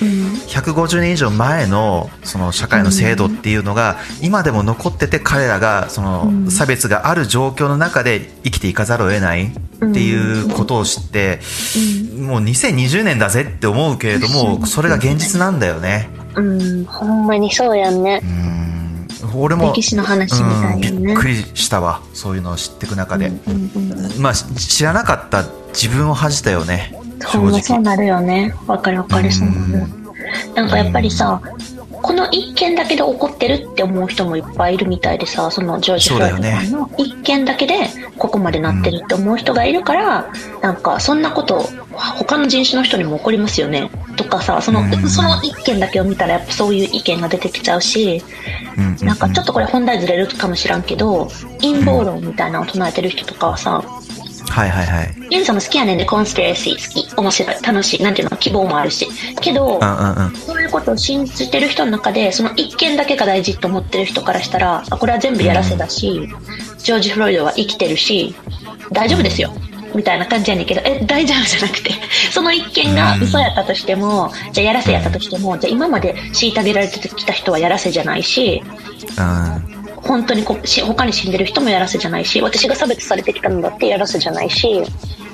[0.49, 9.49] 150年以上前のその社会の制度っていうのが今でも残ってて彼らがその差別がある状況の中で生きていかざるを得ないっ
[9.93, 11.41] ていうことを知って
[12.19, 16.09] もう2020年だぜって思うけれどもそれが現実なんだよね。
[16.35, 16.85] うん。
[16.85, 18.21] ほんまにそうやんね。
[18.23, 19.37] うん。
[19.41, 20.91] 俺も歴史の話みたいやね。
[20.91, 21.03] うん。
[21.03, 22.01] びっくりしたわ。
[22.15, 23.29] そういうのを知っていく中で。
[23.29, 23.79] うんう
[24.19, 25.45] んまあし知らなかった
[25.75, 26.93] 自分を恥じたよね。
[27.21, 28.55] 正ほんまそう直なるよね。
[28.67, 29.33] わかるわかる。
[29.33, 30.07] そうなる
[30.55, 31.41] なんかやっぱりさ
[32.07, 43.91] この一件だけで怒ってるって思う人もいっぱいいるみたいでさそのジョージ・フロイドさんの一件だけでここまでなってるって思う人がいるから、なんかそんなこと他の人種の人にも起こりますよね。
[44.17, 45.09] とかさその,、うん。
[45.11, 48.23] その一件だけを見たらやっぱそういう意見が出てきちゃうし、
[48.77, 49.07] うんうんうん。
[49.07, 51.27] なんかちょっとこれ本題ずれるかもしらんけど
[51.61, 53.83] 陰謀論みたいなのを唱えてる人とかはさ、
[54.49, 57.15] はいはいはいユンさんも好きやねんで、コンスピレーシー好き。
[57.17, 57.63] 面白い。
[57.63, 58.03] 楽しい。
[58.03, 59.09] なんていうの希望もあるし。
[59.41, 66.29] けど、うんうんうんそういうことを信じてる人の中で、その一件だけが大事と思ってる人からしたら、あこれは全部やらせだし、
[66.79, 68.35] ジョージ・フロイドは生きてるし、
[68.93, 69.53] 大丈夫ですよ。
[69.95, 71.91] みたいな感じやねんけど、え、大丈夫じゃなくて、
[72.31, 78.63] その一件が嘘やったとしても、じゃあやらせやったとしても、じゃあ今まで虐げられてきた人はやらせじゃないし、
[79.19, 79.76] うん
[80.07, 84.83] 本当にこし他に死んでる人もやらせじゃないし私が差別されてきたのだってやらせじゃないし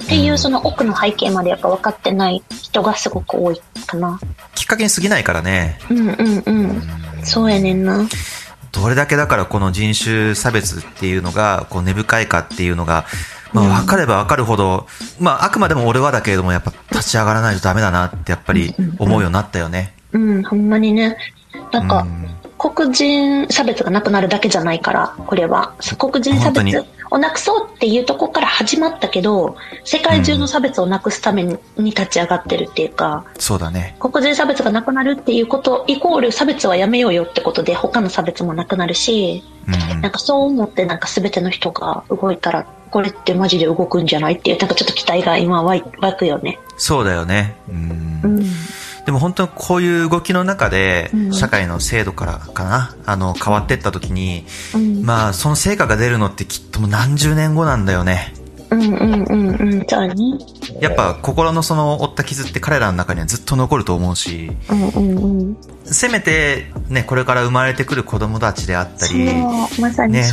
[0.04, 4.18] っていうその奥の背景までやっぱ分かってない人がすごく多いかな。
[4.54, 5.78] きっかけに過ぎないからね。
[5.90, 6.82] うんうんうん。
[7.24, 8.06] そうやねんな。
[8.72, 13.04] どれだけだからこの人種差別っていうのがこう根深いかっていうのが、
[13.52, 14.86] まあ、分かれば分かるほど、
[15.20, 19.94] まあ、あくまでも俺はだけれどもやっぱ立ち上がらないとダメだなってやっぱり思うようになったよね。
[20.12, 21.16] うんほんまにね。
[21.70, 22.06] なんか、
[22.62, 25.74] 黒人差別がなくなるだけじゃないからこれは。
[25.98, 33.96] 黒人差別をなくそうっていうところから始まったけど世界中の差別をなくすために立ち上がってるっていうか、そうだね。
[33.98, 40.00] 黒人差別がなくなるっていうことイコール差別はやめようよってことで他の差別もなくなるし、うんうん。
[40.00, 44.34] なんかそう思ってなんか全ての人が動いたらこれってマジで動くんじゃない？
[44.34, 45.80] っていうなんかちょっと期待が今湧
[46.12, 46.58] くよね。
[46.76, 47.56] そうだよね。
[47.68, 48.46] うんうん
[49.04, 58.32] でも本当にこういう動きの中でうん社会の制度からかな、あの変わってった時に、うんまあその成果が出るのってきっともう何十年後なんだよね。
[58.70, 60.14] うんうんうんうんそうね。
[60.80, 65.56] やっぱ心のその負った傷って彼らの中にはずっと残ると思うし、うんうんうん。
[65.84, 69.30] せめてね、これから生まれてくる子供たちであったり、
[69.80, 70.24] まさにね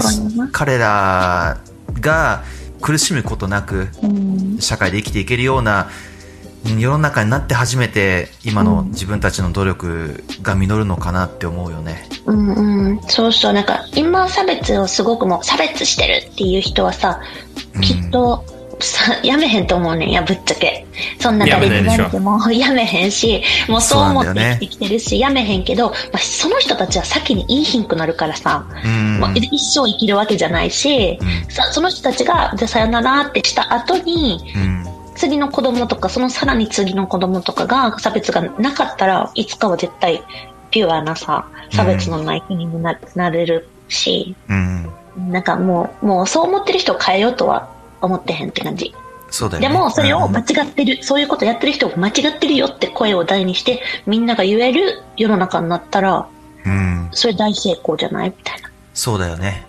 [0.51, 1.59] 彼ら
[1.99, 2.43] が
[2.81, 4.57] 苦しむことなくうん。
[4.59, 5.89] 社会で生きていけるような
[6.65, 12.09] うん世の中になって初めて今の自分たちの努力が実るのかなって思うよね。
[12.25, 13.53] うんうん、そうそう。
[13.53, 17.21] なんか今差別をすごくもう差別してるっていう人はさ
[17.81, 18.58] きっと、さ
[19.23, 20.11] やめへんと思うねん。
[20.11, 20.85] やぶっちゃけ。
[21.19, 29.19] そんな誰に言われてもやめへんしもうそう思って生きてきてるしやめへんけど、まあ、その人たちは先にいいひんくなるからさ、うん。
[29.19, 31.51] まあ、一生生きるわけじゃないし、うん。
[31.51, 34.85] さその人たちがじゃあさよならってした後にうん。
[35.15, 40.23] 次の子供とかそのさらに次の子供とかが差別がなかったらいつかは絶対
[40.71, 44.35] ピュアなさ差別のない国にな,、なれるし。
[44.47, 44.89] うん。
[45.31, 48.93] なんかもうもうそう思ってる人を変えようとは思ってへんって感じ。
[49.29, 49.67] そうだよね。
[49.69, 50.31] でもそれをうん。
[50.35, 56.27] 間違ってる、そういうことやってる人を間違ってるよって声を大にしてみんなが言える世の中になったら
[56.65, 58.29] うん、それ大成功じゃない？
[58.35, 58.69] みたいな。
[58.93, 59.65] そうだよね。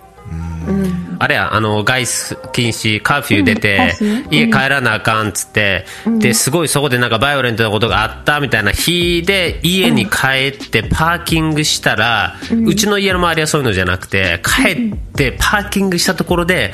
[1.18, 3.94] あれや、あの、外出禁止、カーフュー出て、
[4.30, 5.84] 家帰らなあかんっつって、
[6.18, 16.72] で、すごいそこでなんかバイオレントなことがあったみたいな日で、家に帰ってパーキングしたら、うちの家の周りはそういうのじゃなくて、帰ってパーキングしたところで、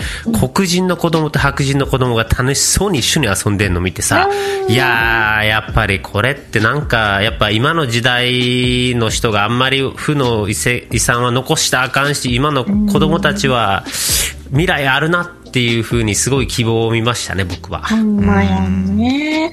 [0.55, 4.29] 黒人の子供と白人の子供が楽しそうに一緒に遊んでんの見てさ、
[4.69, 13.85] いやー、やっぱりこれってなんか、やっぱ今の時代の人があんまり負の遺産は残したらあかんし、今の子供たちちは
[14.49, 17.83] 未来あるなっていうふうにすごい希望を見ましたね、僕は。
[17.83, 19.53] ほんまやんね。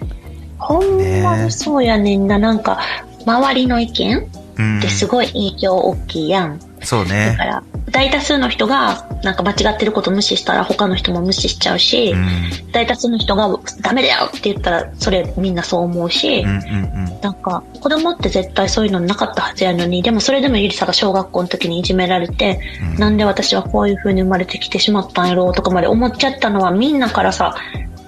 [0.57, 2.39] ほんまにそうやねんな。
[2.39, 2.79] なんか
[3.25, 6.59] 周りの意見ってすごい影響大きいやん。
[6.83, 7.35] そうね。
[7.37, 7.45] だか。
[7.45, 12.71] ら大多数の人がなんか間違ってること無視したら他の人も無視しちゃうし、うん。
[12.71, 17.21] 大多数の人がダメだよって言ったらそれみんなそう思うし、うんうんうん。
[17.21, 22.59] なんか子供って絶対そういうのなかったはずやのにでもそれでもゆりさが小学校の時にいじめられて、
[22.97, 27.55] なんで私はこういう風に生まれてきてしまったんやろうとかまで思っちゃったのはみんなからさ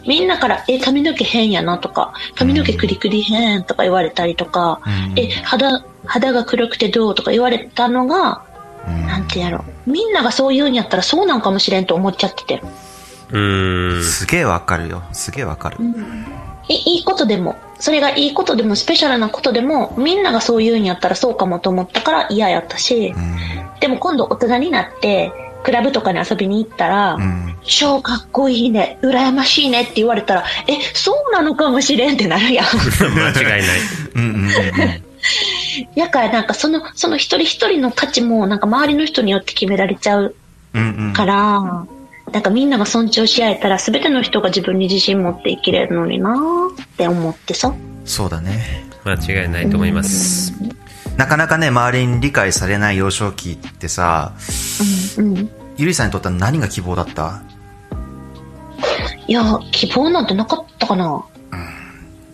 [0.08, 5.20] みんなから、え、髪の毛変やなとか、髪の毛クリクリ変とか言われたりとか、うん。
[5.20, 8.45] え、肌、肌が黒くてどうとか言われたのが、うん
[8.88, 9.92] なんてやろう。
[9.92, 12.62] みんながそう言うんやったらそうなんかもしれんと思っちゃってて。
[13.32, 14.04] うーん。
[14.04, 15.04] すげえわかるよ。
[15.12, 15.78] すげえわかる。
[16.68, 23.14] いいいことでも、それがいいことでも、スペシャルなことでも、みんながそう言うんやったらそうかもと思ったから嫌やったし、
[23.80, 25.32] でも今度大人になって、
[25.64, 27.56] クラブとかに遊びに行ったら、うん。
[27.64, 32.66] 超かっこいいね、羨ましいねって言われたら、え、そうなのかもしれんってなるやん。
[33.02, 33.80] 間違いない。
[34.16, 34.50] うんうんうんうん。
[35.96, 40.36] やからなんかその、その一人一人の価値もなんか周りの人によって決められちゃう
[40.74, 41.14] うんうん。
[41.14, 41.86] から、
[42.32, 47.74] なんかみんなが尊重し合えたら全ての人が自分に自信持って生きれるのになーって思ってさ。
[48.04, 48.86] そうだね。
[49.06, 50.54] 間違いないと思います。
[51.18, 54.34] なかなかね、周りに理解されない幼少期ってさ、
[55.18, 55.50] うんうん。
[55.78, 57.42] ゆりさんにとっては何が希望だった？
[59.28, 61.24] いや、希望なんてなかったかな。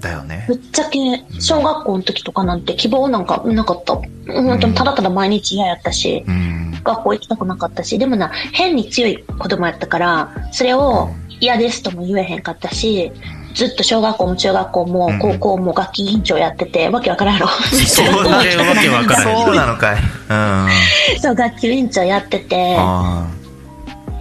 [0.01, 0.55] だよねぶ。
[0.55, 3.95] っちゃけ、小学校の時とかなんて希望なんかなかった。
[4.27, 6.81] 本当にただただ毎日嫌やったし、うん。
[6.83, 13.11] 学校行きたくなかったし、でもな、変に強い子供やったから、それを嫌ですとも言えへんかったし、
[13.53, 17.47] ずっと小学校も中学校も高校も楽器委員長やってて、わけわからんやろ。
[17.47, 19.97] そうだねわけわからんそうなのかい。
[19.97, 21.19] うん。
[21.19, 23.27] そう、楽器委員長やってて、あ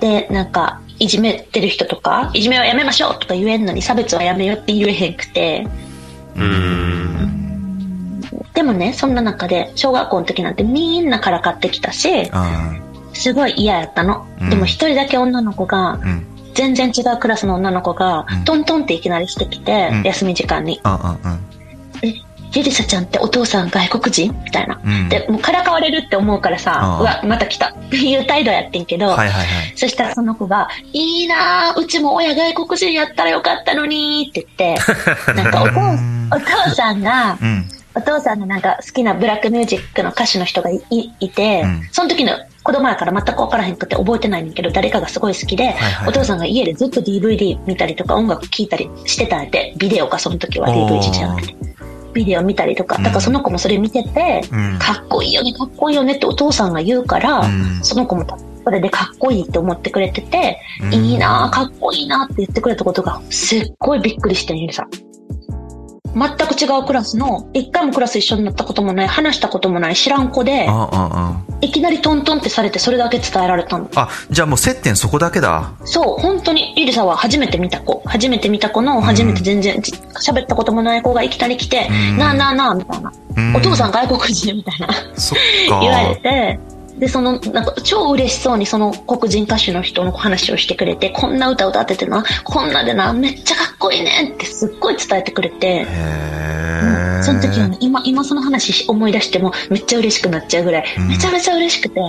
[0.01, 5.66] で、なんか、いじめてる人とか、いじめはやめましょうとか言えんのに差別はやめようって言えへんくて。
[6.36, 8.20] うん。
[8.53, 12.74] でもね、そんな中で、小学校の時なんてみんなからかってきたし、あ
[13.14, 14.26] すごい嫌やったの。
[14.40, 16.26] うんでも一人だけ女の子が、ーうん。
[16.53, 20.80] 全然違うクラスの女の子がうん、トントンっていきなりしてきて、うん休み時間に。
[22.53, 24.32] リリサちゃんってお父さん外国人？
[24.44, 24.80] みたいな。
[24.84, 25.09] うん。
[25.09, 27.68] で、もうからかわれるって思うからさ、うわ、また来た。
[27.68, 29.72] っていう態度やってんけど、はいはいはい。
[29.76, 34.82] そしたらその子が、いいなぁ、うちも親外国人やったらよかったのにって言って、
[35.34, 37.68] なんかお父うんお父さんが、うん。
[37.92, 41.88] お父さんがなんか好きなブラックミュージックの歌手の人がいいいて、うん。
[41.90, 42.32] その時の
[42.62, 50.68] 子供やから全く分からへんくて覚えてないねんけど、誰かがすごい好きで、はいはいお父さんが家でずっと DVD 見たりとか音楽聴いたりしてたんやって、ビデオかその時は。
[50.68, 51.70] DVD じゃなくて。
[52.12, 54.78] ビデオ見たりとか、だからその子もそれ見てて、うん。
[54.78, 57.80] かっこいいよね、かっこいいよねってお父さんが言うから、うん。
[57.82, 58.26] その子も
[58.64, 60.94] それでかっこいいって思ってくれてて、うん。
[60.94, 65.09] いいなぁ、かっこいいなって言ってくれたことがすっごいびっくりしてん、ゆりさん。
[66.14, 70.68] 全く違うクラスの、一回もクラス一緒になったこともない、話したこともない知らん子で、
[71.61, 73.88] いきなりトントンってされてそれだけ伝えられたの。
[73.94, 74.02] あ。
[74.02, 75.72] あ、じゃあもう接点そこだけだ。
[75.84, 78.02] そう、本当に、リリサは初めて見た子。
[78.06, 83.12] 初めて見た子の、初めて全然じ喋ったこともない子がいきなり来て、うんなあなあなあ、みたいな。
[83.36, 84.88] うんお父さん外国人みたいな。
[85.16, 85.38] そっ
[85.68, 85.80] か。
[85.80, 86.61] 言われて、
[87.01, 97.22] で、その、なんか、超嬉しそうにその黒人歌手の人の話をしてくれて、こんな歌歌っててな、こんなでな、めっちゃかっこいいねってすっごい伝えてくれて、へえ。
[97.22, 101.09] その時はね、今、今その話思い出してもめっちゃ嬉しくなっちゃうぐらい、うん。
[101.09, 102.01] めちゃめちゃ嬉しくて、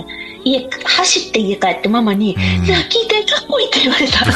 [0.44, 2.38] 家、走って家帰ってママに、ん。
[2.38, 4.26] いや、聞いてかっこいいって言われた。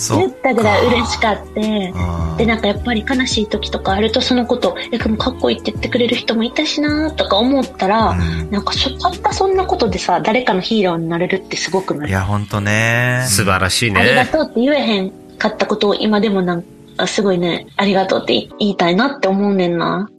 [0.00, 1.92] そ言ったぐらい嬉しかって。
[2.38, 8.50] で、なんかやっぱり悲しい時とかあるとそのこと、え、でもかっこいいって言ってくれる人もいたしなとか思ったら、うん。
[8.50, 12.08] なんかそたったそんなことでさ、誰かのヒーローになれるってすごくない？
[12.08, 13.24] いや、ほんとね。
[13.28, 14.30] 素晴らしいありがね。
[14.30, 16.62] とうって言えへんかったことを今でもなん
[16.96, 20.10] か、すごいね、ありがとうって言いたいなって思うねんな。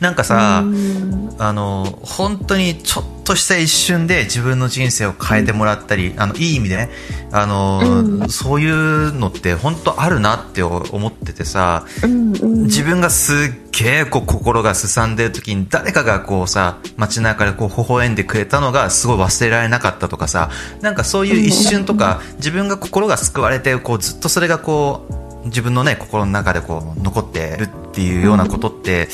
[0.00, 1.30] なんかさ、うん。
[1.38, 6.90] あの、本当にちょっとした一瞬で自分の人生を変えてもらったり、あの、いい意味でね、
[7.30, 12.62] あの、うんそういうのって本当あるなって思っててさ、うんうん。
[12.64, 13.36] 自分がすっ
[13.72, 20.50] げえ心がすさんでる時に誰かがこうさ、街中でこう微笑んでくれたのがすごい忘れられなかったとかさ、
[20.80, 25.06] なんかそういう一瞬とか、自分が心が救われて、こうずっとそれがこ
[25.44, 29.08] う、自分のね、心の中でこう残ってるっていうようなことって、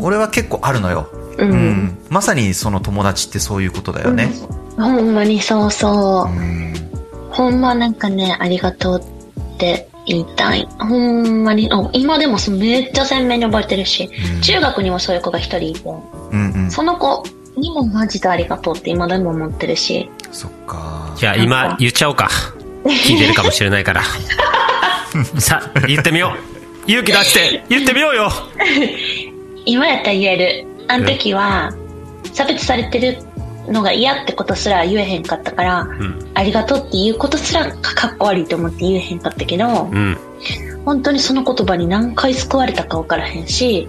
[0.00, 1.08] 俺は結構あるのよ。
[1.38, 4.32] うんうんまさにその友達ってそういうことだよね。
[4.76, 6.32] ほんまにそうそう。
[6.32, 6.72] うん
[7.30, 10.68] ほんまなんかね、ありがとうって言いたい。
[10.78, 16.70] ほんまに、あ今でもそめっちゃ鮮明に覚えてるし、うん中学にもそういう子が一人いて、うんうん。
[16.70, 17.24] その子
[17.56, 21.14] にもマジでありがとうって今でも思ってるし、そっか。
[21.16, 22.28] じゃあ今言っちゃおうか。
[22.84, 24.02] 聞いてるかもしれないから。
[25.40, 26.34] さあ、言ってみよ
[26.86, 26.90] う。
[26.90, 28.30] 勇気出して言ってみようよ。
[29.64, 30.66] 今やったら言える。
[30.88, 31.72] あの時は、
[32.32, 33.18] 差別されてる
[33.68, 40.18] のが嫌ってことすら言えへんかったから、んありがとうっていうことすらかっこ悪いと思って言えへんかったけど、うん。
[40.84, 43.88] 本当にその言葉に何回救われたか分からへんし、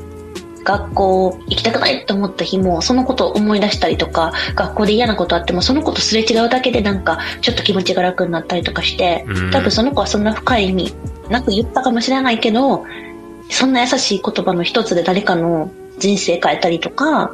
[0.64, 10.94] 学校行きたくないと思った日も、そのことを思い出したりとか、学校で嫌なことあっても、そのことすれ違うだけでなんか、ちょっと気持ちが楽になったりとかしてうん、多分その子はそんな深い意味
[11.30, 12.86] なく言ったかもしれないけど、
[13.50, 15.70] そんな優しい言葉の一つで誰かの
[16.04, 17.34] 人生変えたりとか、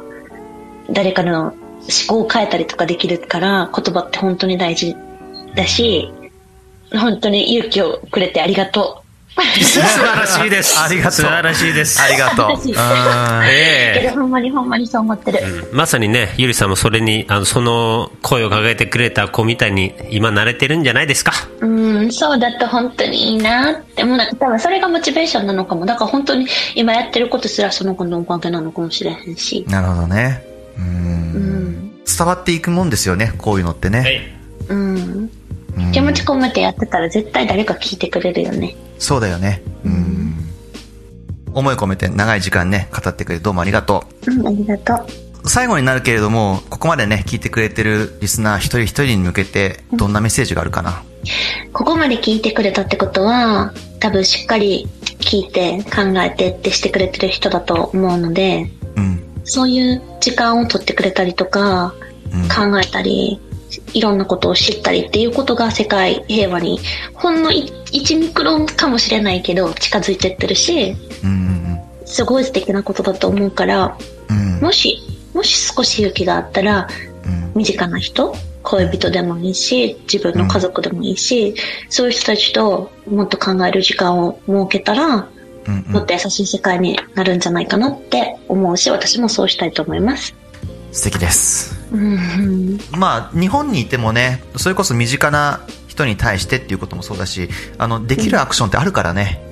[0.92, 1.54] 誰かの思
[2.06, 4.94] 考を変えたりとかできるから、言葉って本当に大事
[5.56, 6.12] だし、
[6.92, 9.09] 本当に勇気をくれてありがとう。
[9.36, 10.78] 素晴らしいです。
[10.78, 12.02] ありがとう素晴らしいです。
[12.02, 12.46] ありがとう。
[12.50, 12.76] 私うん
[13.46, 15.38] ええけどほんまにほんまにそう思ってる。
[15.72, 21.32] まさにね、ゆりさんもそれに、あの、その声をかけてくれた子みたいに今慣れてるんじゃないですか？
[21.60, 24.04] うん、そうだと本当にいいなって。
[24.04, 25.86] もうなんか多分それがモチベーションなのかも。
[25.86, 29.64] だから本当に今やってることすらその子のおかげなのかもしれへんし。
[29.68, 30.44] なるほどね。
[30.78, 30.80] う。
[30.80, 31.90] うんん。
[32.04, 34.36] 伝わっていくもんですよね、こういうのってね。
[34.68, 34.96] うん。
[34.96, 35.30] うん
[35.92, 38.76] 気持ち込めてやってたら絶対誰か聞いてくれるよね。
[39.00, 39.62] そうだよね。
[39.84, 40.36] うん。
[41.52, 45.06] 思い込めて長い時間ね、語ってくれてどうもありがとうん、ありがとう。
[45.44, 45.48] う。
[45.48, 51.02] 最後になるけれども、ここまでね、聞いてくれてるリスナー一人一人に向けて、どんなメッセージがあるかな？
[51.72, 54.86] ここまで聞いてくれたってことは、多分しっかり
[55.18, 59.22] 聞いて考えてってしてくれてる人だと思うので、うん。
[59.44, 61.94] そういう時間を取ってくれたりとか、
[62.32, 63.40] うん考えたり、
[63.94, 66.80] いろんなことを知ったりっていうことが世界平和に
[67.14, 71.60] ほんの1ミクロンかもしれないけど近づいてってるし、うん
[72.10, 73.96] すごい素敵なことだと思うから。
[74.60, 74.98] もし、
[75.32, 76.88] もし少し勇気があったら、
[77.24, 81.54] うん身近な人、恋人でもいいし、自分の家族でもいいし、
[81.88, 85.28] そういう人たちともっと考える時間を設けたら、
[85.88, 90.34] もっと優しい世界になるんじゃないかなって思うし、私もそうしたいと思います。
[90.92, 91.78] 素敵です。
[91.92, 92.78] うん。
[92.92, 99.42] まあ、日本にいてもね、それこそ身近な人に対してっていうこともそうだし、あの、できるアクションってあるからね。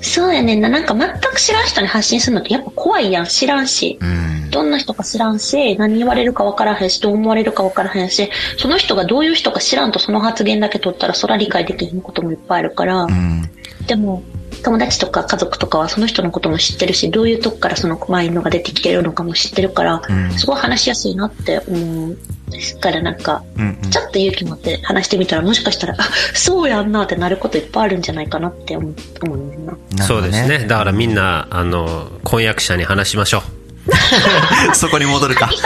[0.00, 0.68] そうやねんな。
[0.68, 3.26] なんか全く知らん人に発信するのってやっぱ怖いやん。
[3.26, 3.98] 知らんし。
[4.00, 4.50] うん。
[4.50, 13.42] どんな人か知らんし、何言われるか分からへんし、どう思われるか分からへんし、その人がどういう人か知らんとその発言だけ取ったらそら理解できへんこともいっぱいあるから、うん。
[13.86, 14.22] ででも、
[14.64, 22.18] 友達とか家族とかはその人のことも知ってるし、どういうとこからそのマインドが出てきてるのかも知ってるから、うんすごい話しやすいなって思う。
[22.50, 26.02] ですからなんか、うんうんちょっと勇気持って話してみたら、もしかしたら、あ、
[26.34, 30.66] そうやんなってなることいっぱいあるんじゃないかなって思う思うんだそうですね。
[30.66, 33.42] だからみんな、あの、婚約者に話しましょう。
[34.74, 35.50] そこに戻るか。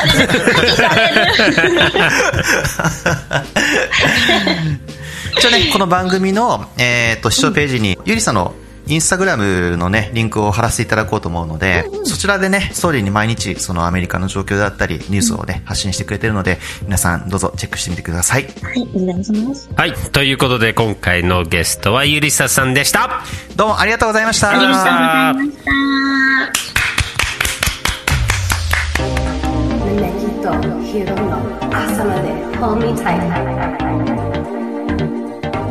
[5.38, 8.54] 一応ね、この番組の、えっ、と、視聴ページに、ゆりさんの
[8.88, 18.48] インスタグラムのね、リンクを貼らせていただこうと思うので、そちらでね、ストーリーに毎日、そのアメリカの状況だったり、ニュースをね、発信してくれてるので、皆さんどうぞチェックしてみてください。
[18.62, 19.68] はい、お願いします。
[19.76, 19.92] はい。
[19.92, 23.22] ということで、今回のゲストはゆりささんでした。
[23.56, 24.50] どうもありがとうございました。
[24.50, 25.68] ありがとうございました。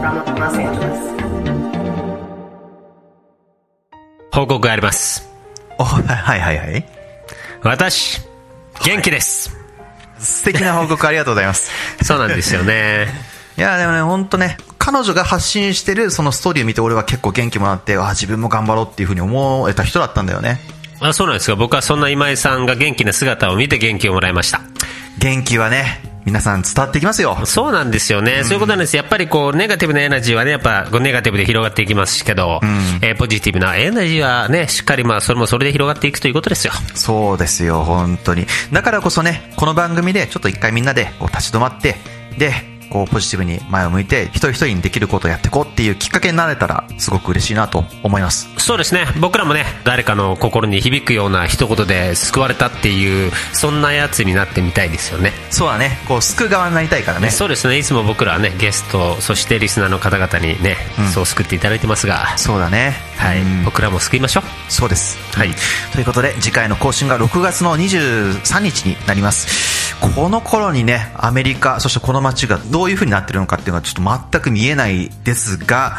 [0.07, 1.16] From Los Angeles.
[4.38, 5.27] 報告あります。
[5.79, 5.99] おは
[6.35, 6.85] いはいはい。
[7.63, 8.21] 私、
[8.85, 9.57] 元気です。
[10.19, 11.71] 素敵な報告ありがとうございます。
[12.03, 13.07] そうなんですよね。
[13.57, 20.59] いや、でもね、ほんとね、彼女が発信してるそのストーリーを見て俺は結構元気もらって、あ自分も頑張ろうっていうふうに思えた人だったんだよね。
[20.99, 21.55] あそうなんですか。
[21.55, 24.61] 僕はそんな今井さんが元気な姿を見て元気をもらいました。
[25.17, 27.38] 元気はね、皆さん伝わってきますよ。
[27.45, 28.43] そうなんですよね。
[28.43, 28.97] そういうことなんです。
[28.97, 32.59] やっぱりこう、ネガティブなエナジーはね、やっぱこうネガティブで広がっていきますけど、
[33.01, 36.73] えーポジティブなエナジーはね、しっかりまあ、それもそれで広がっていくということですよ。
[36.95, 38.45] そうですよ、本当に。
[38.73, 41.95] だからこそね、この番組でちょっと一回みんなで立ち止まって、
[42.38, 48.49] で、こうポジティブに前を向いて、一人一人にできることをやっていこうっていうきっかけになれたら、すごく嬉しいなと思います。
[48.57, 49.05] そうですね。
[49.19, 55.33] 僕らもね、誰かの心に響くような一言で救われたっていう、そんなやつになってみたいですよね。
[55.49, 57.29] そうだね、こう救う側になりたいからね。
[57.29, 57.77] そうですね。
[57.77, 60.77] いつも僕らはね、ゲスト、そしてリスナーの方々にね、
[61.13, 62.95] そう救っていただいてますが、そうだね。
[63.17, 64.43] はい、うん僕らも救いましょう。
[64.69, 65.17] そうです。
[65.33, 65.53] はい
[65.91, 69.76] ということで、次回の更新が6月の23日になります。
[69.95, 75.97] この頃にね、アメリカ、そしてこの街がどういう風になってるのかっていうのはちょっと全く見えないですが、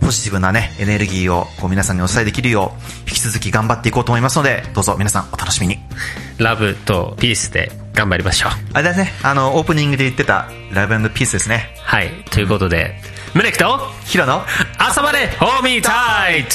[0.00, 5.78] ポジティブなね、エネルギーをこう皆さんにお伝えできるよう、引き続き頑張っていこうと思いますので、どうぞ皆さんお楽しみに。
[6.38, 8.52] ラブとピースで頑張りましょう。
[8.72, 11.74] あれだね、あの、オープニングで言ってた、ラブピースですね。
[11.82, 12.10] はい。
[12.30, 12.98] ということで、
[13.34, 14.44] 胸キと、ヒロの？
[14.78, 16.50] 朝までホーミータイト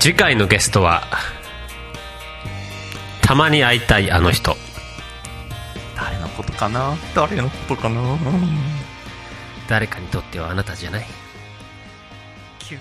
[0.00, 1.04] 次回のゲストは、
[3.22, 4.56] たまに会いたいあの人。
[6.04, 6.96] 誰のことかな？
[7.14, 8.18] 誰のことかな？
[9.68, 11.06] 誰かにとってはあなたじゃない。
[12.58, 12.80] キュン